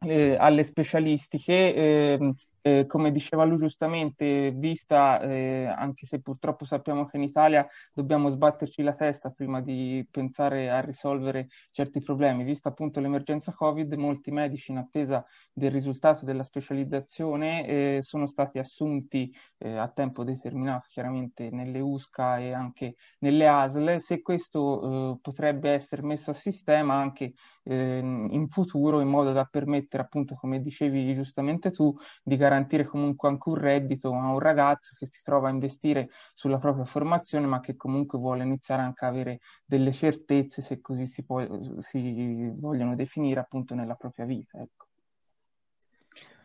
eh, 0.00 0.36
alle 0.38 0.62
specialistiche, 0.62 1.74
eh, 1.74 2.34
eh, 2.68 2.86
come 2.86 3.10
diceva 3.10 3.44
lui 3.44 3.56
giustamente, 3.56 4.50
vista, 4.52 5.20
eh, 5.20 5.64
anche 5.64 6.06
se 6.06 6.20
purtroppo 6.20 6.64
sappiamo 6.64 7.06
che 7.06 7.16
in 7.16 7.22
Italia 7.22 7.66
dobbiamo 7.92 8.28
sbatterci 8.28 8.82
la 8.82 8.94
testa 8.94 9.30
prima 9.30 9.60
di 9.60 10.06
pensare 10.10 10.70
a 10.70 10.80
risolvere 10.80 11.48
certi 11.70 12.00
problemi, 12.00 12.44
vista 12.44 12.68
appunto 12.68 13.00
l'emergenza 13.00 13.52
Covid, 13.52 13.92
molti 13.94 14.30
medici 14.30 14.70
in 14.70 14.78
attesa 14.78 15.24
del 15.52 15.70
risultato 15.70 16.24
della 16.24 16.42
specializzazione 16.42 17.66
eh, 17.66 17.98
sono 18.02 18.26
stati 18.26 18.58
assunti 18.58 19.34
eh, 19.58 19.76
a 19.76 19.88
tempo 19.88 20.24
determinato, 20.24 20.86
chiaramente 20.90 21.50
nelle 21.50 21.80
USCA 21.80 22.38
e 22.38 22.52
anche 22.52 22.96
nelle 23.20 23.48
ASL. 23.48 23.98
Se 23.98 24.20
questo 24.20 25.14
eh, 25.14 25.18
potrebbe 25.22 25.70
essere 25.70 26.02
messo 26.02 26.30
a 26.30 26.34
sistema 26.34 26.94
anche 26.94 27.32
in 27.68 28.46
futuro 28.48 29.00
in 29.00 29.08
modo 29.08 29.32
da 29.32 29.44
permettere 29.44 30.02
appunto, 30.02 30.34
come 30.36 30.62
dicevi 30.62 31.14
giustamente 31.14 31.70
tu, 31.70 31.94
di 32.22 32.36
garantire 32.36 32.57
garantire 32.58 32.84
comunque 32.84 33.28
anche 33.28 33.48
un 33.48 33.54
reddito 33.54 34.12
a 34.12 34.32
un 34.32 34.38
ragazzo 34.38 34.94
che 34.96 35.06
si 35.06 35.22
trova 35.22 35.48
a 35.48 35.52
investire 35.52 36.10
sulla 36.34 36.58
propria 36.58 36.84
formazione, 36.84 37.46
ma 37.46 37.60
che 37.60 37.76
comunque 37.76 38.18
vuole 38.18 38.42
iniziare 38.42 38.82
anche 38.82 39.04
a 39.04 39.08
avere 39.08 39.40
delle 39.64 39.92
certezze, 39.92 40.62
se 40.62 40.80
così 40.80 41.06
si, 41.06 41.24
può, 41.24 41.44
si 41.80 42.52
vogliono 42.56 42.94
definire, 42.96 43.40
appunto 43.40 43.74
nella 43.74 43.94
propria 43.94 44.26
vita. 44.26 44.58
Ecco. 44.60 44.86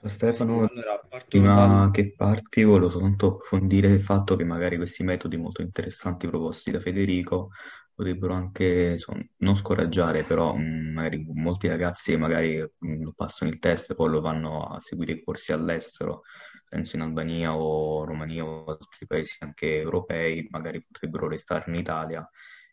Stefano, 0.06 0.68
sì, 0.68 0.74
allora, 0.74 1.00
prima 1.26 1.86
da... 1.86 1.92
che 1.92 2.14
parti 2.14 2.64
volevo 2.64 2.90
soltanto 2.90 3.28
approfondire 3.28 3.88
il 3.88 4.02
fatto 4.02 4.36
che 4.36 4.44
magari 4.44 4.76
questi 4.76 5.02
metodi 5.02 5.38
molto 5.38 5.62
interessanti 5.62 6.28
proposti 6.28 6.72
da 6.72 6.80
Federico 6.80 7.52
potrebbero 7.94 8.34
anche 8.34 8.92
insomma, 8.94 9.22
non 9.38 9.56
scoraggiare, 9.56 10.24
però 10.26 10.56
mh, 10.56 10.92
magari 10.94 11.26
molti 11.34 11.68
ragazzi 11.68 12.16
magari 12.18 12.60
mh, 12.80 13.10
passano 13.16 13.52
il 13.52 13.60
test 13.60 13.92
e 13.92 13.96
poi 13.96 14.10
lo 14.10 14.22
vanno 14.22 14.64
a 14.68 14.80
seguire 14.80 15.14
i 15.14 15.22
corsi 15.24 15.52
all'estero, 15.54 16.24
penso 16.68 16.96
in 16.96 17.02
Albania 17.04 17.56
o 17.56 18.04
Romania 18.06 18.46
o 18.46 18.66
altri 18.66 19.06
paesi 19.08 19.38
anche 19.40 19.78
europei, 19.80 20.48
magari 20.52 20.84
potrebbero 20.84 21.28
restare 21.28 21.66
in 21.68 21.76
Italia 21.76 22.28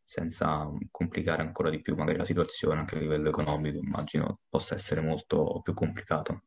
senza 0.05 0.69
complicare 0.91 1.43
ancora 1.43 1.71
di 1.71 1.81
più 1.81 1.95
magari 1.95 2.19
la 2.19 2.25
situazione 2.25 2.81
anche 2.81 2.97
a 2.97 2.99
livello 2.99 3.29
economico, 3.29 3.79
immagino 3.79 4.41
possa 4.49 4.75
essere 4.75 5.01
molto 5.01 5.61
più 5.63 5.73
complicato. 5.75 6.43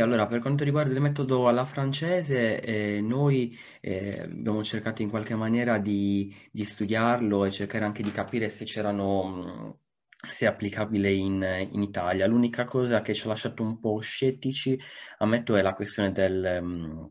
Allora 0.00 0.26
per 0.26 0.40
quanto 0.40 0.64
riguarda 0.64 0.92
il 0.94 1.00
metodo 1.00 1.48
alla 1.48 1.64
francese, 1.64 2.60
eh, 2.60 3.00
noi 3.00 3.56
eh, 3.80 4.20
abbiamo 4.22 4.62
cercato 4.62 5.02
in 5.02 5.10
qualche 5.10 5.34
maniera 5.34 5.78
di, 5.78 6.34
di 6.50 6.64
studiarlo 6.64 7.44
e 7.44 7.50
cercare 7.50 7.84
anche 7.84 8.02
di 8.02 8.10
capire 8.10 8.48
se 8.48 8.64
c'erano 8.64 9.80
se 10.28 10.46
è 10.46 10.48
applicabile 10.48 11.12
in, 11.12 11.68
in 11.72 11.82
Italia. 11.82 12.26
L'unica 12.26 12.64
cosa 12.64 13.02
che 13.02 13.14
ci 13.14 13.26
ha 13.26 13.28
lasciato 13.28 13.62
un 13.62 13.78
po' 13.80 14.00
scettici, 14.00 14.78
ammetto, 15.18 15.56
è 15.56 15.62
la 15.62 15.74
questione 15.74 16.12
del, 16.12 17.10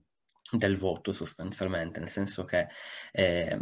del 0.52 0.78
voto 0.78 1.12
sostanzialmente, 1.12 2.00
nel 2.00 2.10
senso 2.10 2.44
che 2.46 2.68
eh, 3.12 3.58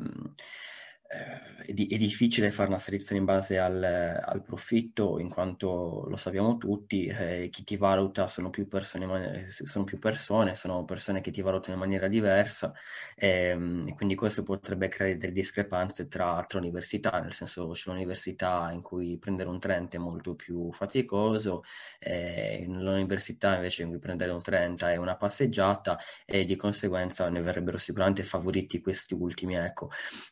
è, 1.65 1.73
di- 1.73 1.88
è, 1.88 1.97
difficile 1.97 2.52
fare 2.52 2.69
una 2.69 2.80
selezione 2.80 3.19
in 3.19 3.26
base 3.26 3.58
al, 3.58 3.82
al 3.84 4.43
profitto, 4.43 5.19
in 5.19 5.30
quanto 5.30 6.06
lo 6.08 6.15
sappiamo 6.15 6.58
tutti, 6.58 7.06
eh, 7.06 7.49
chi 7.52 7.63
ti 7.63 7.78
valuta 7.78 8.28
sono 8.28 8.49
più, 8.49 8.67
persone, 8.67 9.49
sono 9.49 9.86
più 9.86 9.99
persone, 9.99 10.56
sono 10.56 10.84
persone 10.86 11.21
che 11.21 11.32
ti 11.32 11.41
valutano 11.41 11.73
in 11.73 11.80
maniera 11.80 12.08
diversa, 12.08 12.73
ehm, 13.15 13.88
e 13.88 13.93
quindi 13.95 14.15
questo 14.15 14.43
potrebbe 14.43 14.88
creare 14.88 15.17
delle 15.17 15.32
discrepanze 15.32 16.08
tra, 16.08 16.43
tra 16.47 16.60
università, 16.60 17.19
nel 17.19 17.34
senso 17.34 17.69
c'è 17.69 17.89
un'università 17.89 18.69
in 18.71 18.82
cui 18.82 19.17
prendere 19.17 19.49
un 19.49 19.60
Trent 19.60 19.95
è 19.95 19.97
molto 19.97 20.36
più 20.36 20.71
faticoso, 20.73 21.63
eh, 21.99 22.65
nell'università 22.67 23.56
invece 23.56 23.84
in 23.84 23.89
cui 23.89 23.99
prendere 23.99 24.32
un 24.32 24.41
Trent 24.41 24.84
è 24.84 24.97
una 24.97 25.15
passeggiata 25.15 25.97
e 26.26 26.45
di 26.45 26.56
conseguenza 26.56 27.30
ne 27.30 27.41
verrebbero 27.41 27.78
sicuramente 27.78 28.23
favoriti 28.23 28.82
questi 28.82 29.13
ultimi. 29.13 29.56
Ecco, 29.56 29.89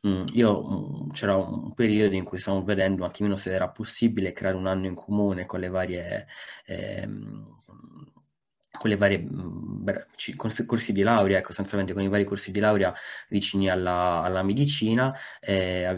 mm, 0.07 0.25
io 0.33 0.70
c'era 1.11 1.35
un 1.35 1.73
periodo 1.73 2.15
in 2.15 2.23
cui 2.23 2.37
stavamo 2.37 2.63
vedendo 2.63 3.03
un 3.03 3.09
attimino 3.09 3.35
se 3.35 3.51
era 3.51 3.69
possibile 3.69 4.33
creare 4.33 4.57
un 4.57 4.67
anno 4.67 4.85
in 4.87 4.95
comune 4.95 5.45
con 5.45 5.59
le 5.59 5.69
varie 5.69 6.27
ehm, 6.65 7.55
con 8.77 8.89
le 8.89 8.97
varie 8.97 9.19
mm, 9.19 9.85
corsi 10.65 10.93
di 10.93 11.01
laurea, 11.01 11.37
ecco, 11.37 11.47
sostanzialmente 11.47 11.93
con 11.93 12.03
i 12.03 12.07
vari 12.07 12.23
corsi 12.23 12.51
di 12.51 12.59
laurea 12.59 12.93
vicini 13.29 13.69
alla, 13.69 14.21
alla 14.21 14.43
medicina. 14.43 15.13
Eh, 15.39 15.89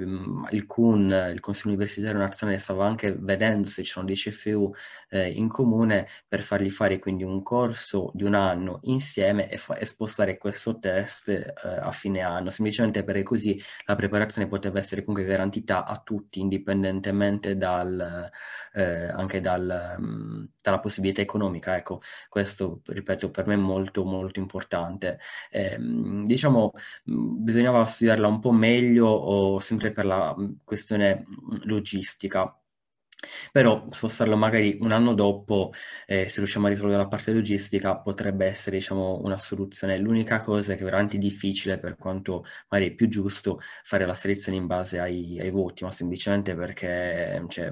il 0.51 0.65
CUN, 0.65 1.31
il 1.33 1.39
Consiglio 1.39 1.69
Universitario 1.69 2.17
Nazionale, 2.17 2.57
stava 2.57 2.85
anche 2.85 3.15
vedendo 3.17 3.67
se 3.67 3.83
c'erano 3.83 4.07
dei 4.07 4.15
CFU 4.15 4.71
eh, 5.09 5.29
in 5.29 5.47
comune 5.47 6.07
per 6.27 6.41
fargli 6.41 6.69
fare 6.69 6.99
quindi 6.99 7.23
un 7.23 7.41
corso 7.43 8.11
di 8.13 8.23
un 8.23 8.33
anno 8.33 8.79
insieme 8.83 9.49
e, 9.49 9.57
fa- 9.57 9.77
e 9.77 9.85
spostare 9.85 10.37
questo 10.37 10.79
test 10.79 11.29
eh, 11.29 11.53
a 11.63 11.91
fine 11.91 12.21
anno, 12.21 12.49
semplicemente 12.49 13.03
perché 13.03 13.23
così 13.23 13.61
la 13.85 13.95
preparazione 13.95 14.47
poteva 14.47 14.79
essere 14.79 15.03
comunque 15.03 15.29
garantita 15.29 15.85
a 15.85 15.97
tutti, 16.03 16.39
indipendentemente 16.39 17.55
dal, 17.57 18.29
eh, 18.73 19.07
anche 19.09 19.41
dal, 19.41 19.95
mh, 19.97 20.49
dalla 20.61 20.79
possibilità 20.79 21.21
economica. 21.21 21.75
Ecco, 21.75 22.01
questo 22.29 22.62
ripeto, 22.85 23.29
per 23.31 23.47
me 23.47 23.55
molto 23.55 24.03
molto 24.03 24.39
importante. 24.39 25.19
Eh, 25.49 25.77
diciamo, 25.79 26.71
bisognava 27.03 27.85
studiarla 27.85 28.27
un 28.27 28.39
po' 28.39 28.51
meglio 28.51 29.59
sempre 29.59 29.91
per 29.91 30.05
la 30.05 30.35
questione 30.63 31.25
logistica 31.63 32.57
però 33.51 33.85
spostarlo 33.89 34.35
magari 34.37 34.77
un 34.81 34.91
anno 34.91 35.13
dopo, 35.13 35.71
eh, 36.05 36.27
se 36.27 36.37
riusciamo 36.37 36.67
a 36.67 36.69
risolvere 36.69 36.97
la 36.97 37.07
parte 37.07 37.31
logistica, 37.31 37.97
potrebbe 37.97 38.45
essere, 38.45 38.77
diciamo, 38.77 39.21
una 39.23 39.37
soluzione. 39.39 39.97
L'unica 39.97 40.41
cosa 40.41 40.73
è 40.73 40.75
che 40.75 40.81
è 40.81 40.85
veramente 40.85 41.17
difficile, 41.17 41.77
per 41.79 41.95
quanto 41.97 42.45
magari 42.69 42.91
è 42.91 42.95
più 42.95 43.07
giusto, 43.07 43.59
fare 43.83 44.05
la 44.05 44.15
selezione 44.15 44.57
in 44.57 44.67
base 44.67 44.99
ai, 44.99 45.39
ai 45.39 45.49
voti, 45.51 45.83
ma 45.83 45.91
semplicemente 45.91 46.55
perché 46.55 47.43
cioè, 47.49 47.71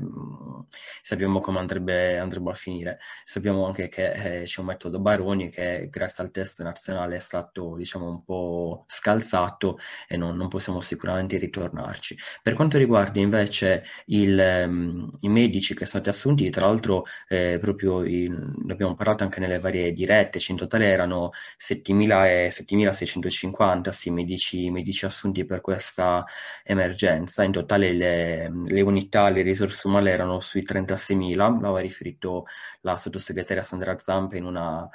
sappiamo 1.02 1.40
come 1.40 1.60
andrebbe, 1.60 2.18
andrebbe, 2.18 2.52
a 2.52 2.54
finire. 2.54 3.00
Sappiamo 3.26 3.66
anche 3.66 3.88
che 3.88 4.42
eh, 4.42 4.44
c'è 4.44 4.60
un 4.60 4.68
metodo 4.68 5.00
Baroni 5.00 5.50
che 5.50 5.88
grazie 5.90 6.24
al 6.24 6.32
test 6.32 6.62
nazionale 6.64 7.16
è 7.16 7.20
stato, 7.20 7.76
diciamo, 7.76 8.10
un 8.10 8.24
po' 8.24 8.86
scalzato 8.88 9.78
e 10.08 10.18
non, 10.18 10.36
non 10.36 10.48
possiamo 10.48 10.82
sicuramente 10.82 11.38
ritornarci. 11.38 12.18
Per 12.42 12.54
quanto 12.54 12.78
riguarda 12.78 13.20
invece 13.20 13.84
il, 14.08 14.64
um, 14.68 15.10
i 15.22 15.30
medici 15.42 15.74
che 15.74 15.86
sono 15.86 16.04
stati 16.04 16.10
assunti, 16.10 16.50
tra 16.50 16.68
l'altro 16.68 17.06
eh, 17.28 17.58
proprio 17.60 18.04
in, 18.04 18.54
abbiamo 18.70 18.96
parlato 18.96 19.24
anche 19.24 19.40
nelle 19.40 19.60
varie 19.60 19.92
dirette, 19.92 20.40
cioè 20.40 20.52
in 20.52 20.58
totale 20.58 20.86
erano 20.86 21.32
7.000 21.60 22.26
e 22.26 22.54
7.650 22.54 23.90
sì, 23.90 24.10
medici, 24.12 24.70
medici, 24.70 25.06
assunti 25.06 25.46
per 25.46 25.62
questa 25.62 26.26
emergenza, 26.64 27.44
in 27.44 27.52
totale 27.52 27.92
le, 27.94 28.52
le 28.68 28.82
unità, 28.82 29.30
le 29.30 29.42
risorse 29.42 29.88
umane 29.88 30.12
erano 30.12 30.40
sui 30.40 30.64
36.000, 30.64 31.36
l'aveva 31.36 31.80
riferito 31.80 32.46
la 32.82 32.98
sottosegretaria 32.98 33.64
Sandra 33.64 33.98
Zampa 33.98 34.38
in 34.38 34.46
una 34.46 34.90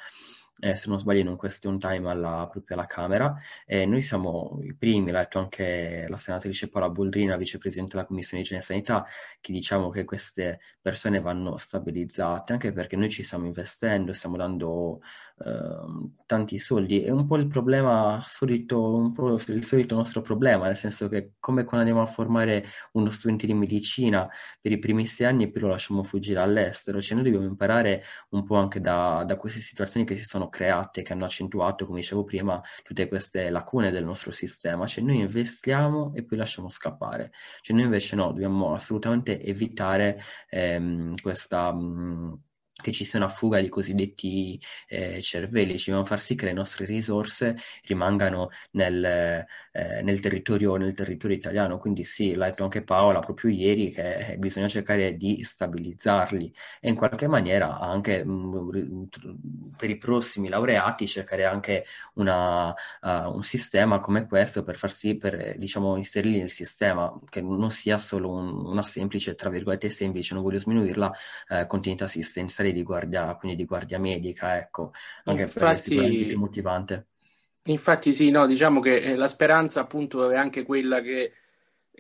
eh, 0.58 0.74
se 0.74 0.88
non 0.88 0.98
sbaglio 0.98 1.20
in 1.20 1.28
un 1.28 1.36
question 1.36 1.78
time 1.78 2.10
alla, 2.10 2.48
proprio 2.50 2.76
alla 2.76 2.86
Camera. 2.86 3.34
E 3.66 3.86
noi 3.86 4.02
siamo 4.02 4.58
i 4.62 4.74
primi, 4.74 5.10
l'ha 5.10 5.20
detto 5.20 5.38
anche 5.38 6.06
la 6.08 6.16
senatrice 6.16 6.68
Paola 6.68 6.90
Boldrina, 6.90 7.36
vicepresidente 7.36 7.96
della 7.96 8.06
Commissione 8.06 8.42
di 8.42 8.48
Igiene 8.48 8.62
e 8.62 8.64
Sanità, 8.64 9.06
che 9.40 9.52
diciamo 9.52 9.90
che 9.90 10.04
queste 10.04 10.60
persone 10.80 11.20
vanno 11.20 11.56
stabilizzate, 11.56 12.52
anche 12.52 12.72
perché 12.72 12.96
noi 12.96 13.10
ci 13.10 13.22
stiamo 13.22 13.46
investendo, 13.46 14.12
stiamo 14.12 14.36
dando 14.36 15.00
eh, 15.38 16.10
tanti 16.24 16.58
soldi. 16.58 17.02
È 17.02 17.10
un 17.10 17.26
po' 17.26 17.36
il 17.36 17.46
problema 17.48 18.20
solito, 18.24 19.10
po' 19.14 19.34
il 19.34 19.64
solito 19.64 19.94
nostro 19.94 20.20
problema, 20.22 20.66
nel 20.66 20.76
senso 20.76 21.08
che 21.08 21.32
come 21.38 21.64
quando 21.64 21.86
andiamo 21.86 22.02
a 22.02 22.10
formare 22.10 22.64
uno 22.92 23.10
studente 23.10 23.46
di 23.46 23.54
medicina 23.54 24.28
per 24.60 24.72
i 24.72 24.78
primi 24.78 25.06
sei 25.06 25.26
anni 25.26 25.44
e 25.44 25.50
poi 25.50 25.62
lo 25.62 25.68
lasciamo 25.68 26.02
fuggire 26.02 26.40
all'estero, 26.40 27.00
cioè 27.00 27.14
noi 27.14 27.24
dobbiamo 27.24 27.46
imparare 27.46 28.02
un 28.30 28.44
po' 28.44 28.56
anche 28.56 28.80
da, 28.80 29.24
da 29.26 29.36
queste 29.36 29.60
situazioni 29.60 30.06
che 30.06 30.16
si 30.16 30.24
sono 30.24 30.45
create, 30.48 31.02
che 31.02 31.12
hanno 31.12 31.24
accentuato, 31.24 31.86
come 31.86 32.00
dicevo 32.00 32.24
prima, 32.24 32.60
tutte 32.82 33.08
queste 33.08 33.50
lacune 33.50 33.90
del 33.90 34.04
nostro 34.04 34.30
sistema, 34.32 34.86
cioè 34.86 35.04
noi 35.04 35.18
investiamo 35.18 36.12
e 36.14 36.24
poi 36.24 36.38
lasciamo 36.38 36.68
scappare, 36.68 37.32
cioè 37.60 37.76
noi 37.76 37.84
invece 37.86 38.16
no, 38.16 38.26
dobbiamo 38.32 38.74
assolutamente 38.74 39.40
evitare 39.40 40.20
ehm, 40.48 41.14
questa... 41.20 41.72
Mh, 41.72 42.40
che 42.82 42.92
ci 42.92 43.04
sia 43.04 43.18
una 43.18 43.28
fuga 43.28 43.60
di 43.60 43.68
cosiddetti 43.68 44.60
eh, 44.88 45.20
cervelli, 45.22 45.78
ci 45.78 45.86
dobbiamo 45.90 46.06
far 46.06 46.20
sì 46.20 46.34
che 46.34 46.44
le 46.44 46.52
nostre 46.52 46.84
risorse 46.84 47.56
rimangano 47.84 48.50
nel, 48.72 49.04
eh, 49.72 50.02
nel, 50.02 50.20
territorio, 50.20 50.76
nel 50.76 50.92
territorio, 50.94 51.36
italiano. 51.36 51.78
Quindi 51.78 52.04
sì, 52.04 52.34
l'ha 52.34 52.46
detto 52.46 52.64
anche 52.64 52.82
Paola 52.82 53.20
proprio 53.20 53.50
ieri 53.50 53.90
che 53.90 54.32
eh, 54.32 54.36
bisogna 54.36 54.68
cercare 54.68 55.16
di 55.16 55.42
stabilizzarli 55.42 56.52
e 56.80 56.88
in 56.90 56.96
qualche 56.96 57.26
maniera 57.26 57.78
anche 57.78 58.22
mh, 58.24 58.70
mm, 58.76 59.04
per 59.76 59.90
i 59.90 59.96
prossimi 59.96 60.48
laureati 60.48 61.06
cercare 61.06 61.44
anche 61.44 61.84
una, 62.14 62.68
uh, 62.68 63.34
un 63.34 63.42
sistema 63.42 64.00
come 64.00 64.26
questo 64.26 64.62
per 64.62 64.76
far 64.76 64.92
sì, 64.92 65.16
per 65.16 65.56
diciamo 65.58 65.96
inserirli 65.96 66.38
nel 66.38 66.50
sistema, 66.50 67.12
che 67.28 67.40
non 67.40 67.70
sia 67.70 67.98
solo 67.98 68.30
un, 68.30 68.66
una 68.66 68.82
semplice, 68.82 69.34
tra 69.34 69.50
virgolette, 69.50 69.90
semplice, 69.90 70.34
non 70.34 70.42
voglio 70.42 70.58
sminuirla, 70.58 71.12
eh, 71.48 71.66
continuità 71.66 72.04
assistenziale 72.04 72.65
di 72.72 72.82
guardia, 72.82 73.34
quindi 73.34 73.56
di 73.56 73.64
guardia 73.64 73.98
medica, 73.98 74.56
ecco, 74.56 74.92
anche 75.24 75.42
infatti, 75.42 75.96
per 75.96 76.08
più 76.08 76.38
motivante. 76.38 77.06
Infatti 77.64 78.12
sì, 78.12 78.30
no, 78.30 78.46
diciamo 78.46 78.80
che 78.80 78.96
eh, 78.98 79.16
la 79.16 79.28
speranza 79.28 79.80
appunto 79.80 80.30
è 80.30 80.36
anche 80.36 80.62
quella 80.62 81.00
che 81.00 81.32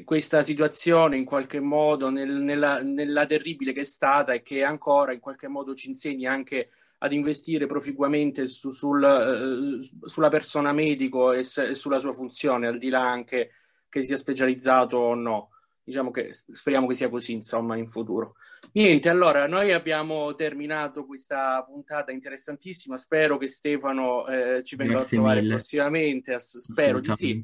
questa 0.04 0.42
situazione 0.42 1.16
in 1.16 1.24
qualche 1.24 1.58
modo 1.58 2.10
nel, 2.10 2.30
nella, 2.30 2.82
nella, 2.82 3.26
terribile 3.26 3.72
che 3.72 3.80
è 3.80 3.84
stata 3.84 4.32
e 4.34 4.42
che 4.42 4.62
ancora 4.62 5.12
in 5.12 5.20
qualche 5.20 5.48
modo 5.48 5.74
ci 5.74 5.88
insegni 5.88 6.26
anche 6.26 6.70
ad 6.98 7.12
investire 7.12 7.66
proficuamente 7.66 8.46
su, 8.46 8.70
sul, 8.70 9.02
uh, 9.02 10.06
sulla 10.06 10.28
persona 10.28 10.72
medico 10.72 11.32
e, 11.32 11.38
e, 11.38 11.74
sulla 11.74 11.98
sua 11.98 12.12
funzione, 12.12 12.66
al 12.66 12.78
di 12.78 12.88
là 12.88 13.10
anche 13.10 13.52
che 13.88 14.02
sia 14.02 14.16
specializzato 14.16 14.98
o 14.98 15.14
no 15.14 15.50
diciamo 15.86 16.10
che 16.10 16.32
speriamo 16.32 16.88
che 16.88 16.94
sia 16.94 17.08
così, 17.08 17.32
insomma, 17.32 17.76
in 17.76 17.86
futuro. 17.86 18.34
Niente, 18.72 19.08
allora, 19.08 19.46
noi 19.46 19.70
abbiamo 19.70 20.34
terminato 20.34 21.06
questa 21.06 21.62
puntata 21.64 22.10
interessantissima. 22.10 22.96
Spero 22.96 23.38
che 23.38 23.46
Stefano 23.46 24.26
eh, 24.26 24.64
ci 24.64 24.74
venga 24.74 24.94
Grazie 24.94 25.16
a 25.16 25.20
trovare 25.20 25.40
mille. 25.40 25.54
prossimamente. 25.54 26.40
Spero 26.40 26.98
di 26.98 27.12
sì. 27.12 27.40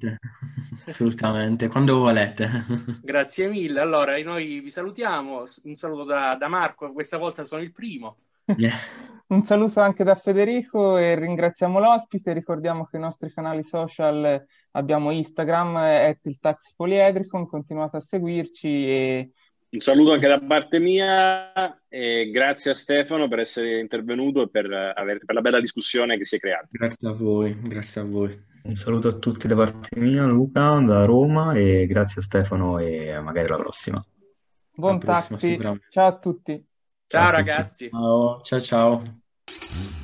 Assolutamente, 0.86 1.68
quando 1.70 1.98
volete. 1.98 2.50
Grazie 3.00 3.46
mille. 3.46 3.78
Allora, 3.78 4.20
noi 4.20 4.58
vi 4.58 4.70
salutiamo. 4.70 5.44
Un 5.62 5.74
saluto 5.74 6.02
da, 6.02 6.34
da 6.34 6.48
Marco, 6.48 6.92
questa 6.92 7.18
volta 7.18 7.44
sono 7.44 7.62
il 7.62 7.72
primo. 7.72 8.16
Yeah. 8.56 8.74
Un 9.32 9.44
saluto 9.44 9.80
anche 9.80 10.04
da 10.04 10.14
Federico 10.14 10.98
e 10.98 11.14
ringraziamo 11.14 11.80
l'ospite. 11.80 12.34
Ricordiamo 12.34 12.84
che 12.84 12.98
i 12.98 13.00
nostri 13.00 13.32
canali 13.32 13.62
social 13.62 14.44
abbiamo 14.72 15.10
Instagram, 15.10 15.76
at 15.76 16.18
il 16.24 16.38
Taxi 16.38 16.74
Poliedricon, 16.76 17.48
continuate 17.48 17.96
a 17.96 18.00
seguirci. 18.00 18.68
E... 18.68 19.30
Un 19.70 19.80
saluto 19.80 20.12
anche 20.12 20.28
da 20.28 20.38
parte 20.38 20.78
mia 20.78 21.80
e 21.88 22.30
grazie 22.30 22.72
a 22.72 22.74
Stefano 22.74 23.26
per 23.26 23.38
essere 23.38 23.80
intervenuto 23.80 24.42
e 24.42 24.50
per, 24.50 24.70
aver, 24.70 25.24
per 25.24 25.34
la 25.34 25.40
bella 25.40 25.60
discussione 25.60 26.18
che 26.18 26.24
si 26.24 26.36
è 26.36 26.38
creata. 26.38 26.68
Grazie 26.70 27.08
a 27.08 27.12
voi, 27.12 27.58
grazie 27.58 28.02
a 28.02 28.04
voi. 28.04 28.38
Un 28.64 28.76
saluto 28.76 29.08
a 29.08 29.12
tutti 29.12 29.48
da 29.48 29.54
parte 29.54 29.98
mia, 29.98 30.26
Luca, 30.26 30.78
da 30.80 31.06
Roma 31.06 31.54
e 31.54 31.86
grazie 31.86 32.20
a 32.20 32.24
Stefano 32.24 32.78
e 32.78 33.18
magari 33.18 33.46
alla 33.46 33.56
prossima. 33.56 34.04
Buon 34.74 35.00
taxi, 35.00 35.58
ciao 35.88 36.06
a 36.06 36.18
tutti. 36.18 36.52
Ciao, 37.06 37.22
ciao 37.22 37.30
ragazzi. 37.30 37.88
Ciao, 37.88 38.40
ciao 38.42 38.60
ciao. 38.60 39.20
Mm-hmm. 39.60 40.01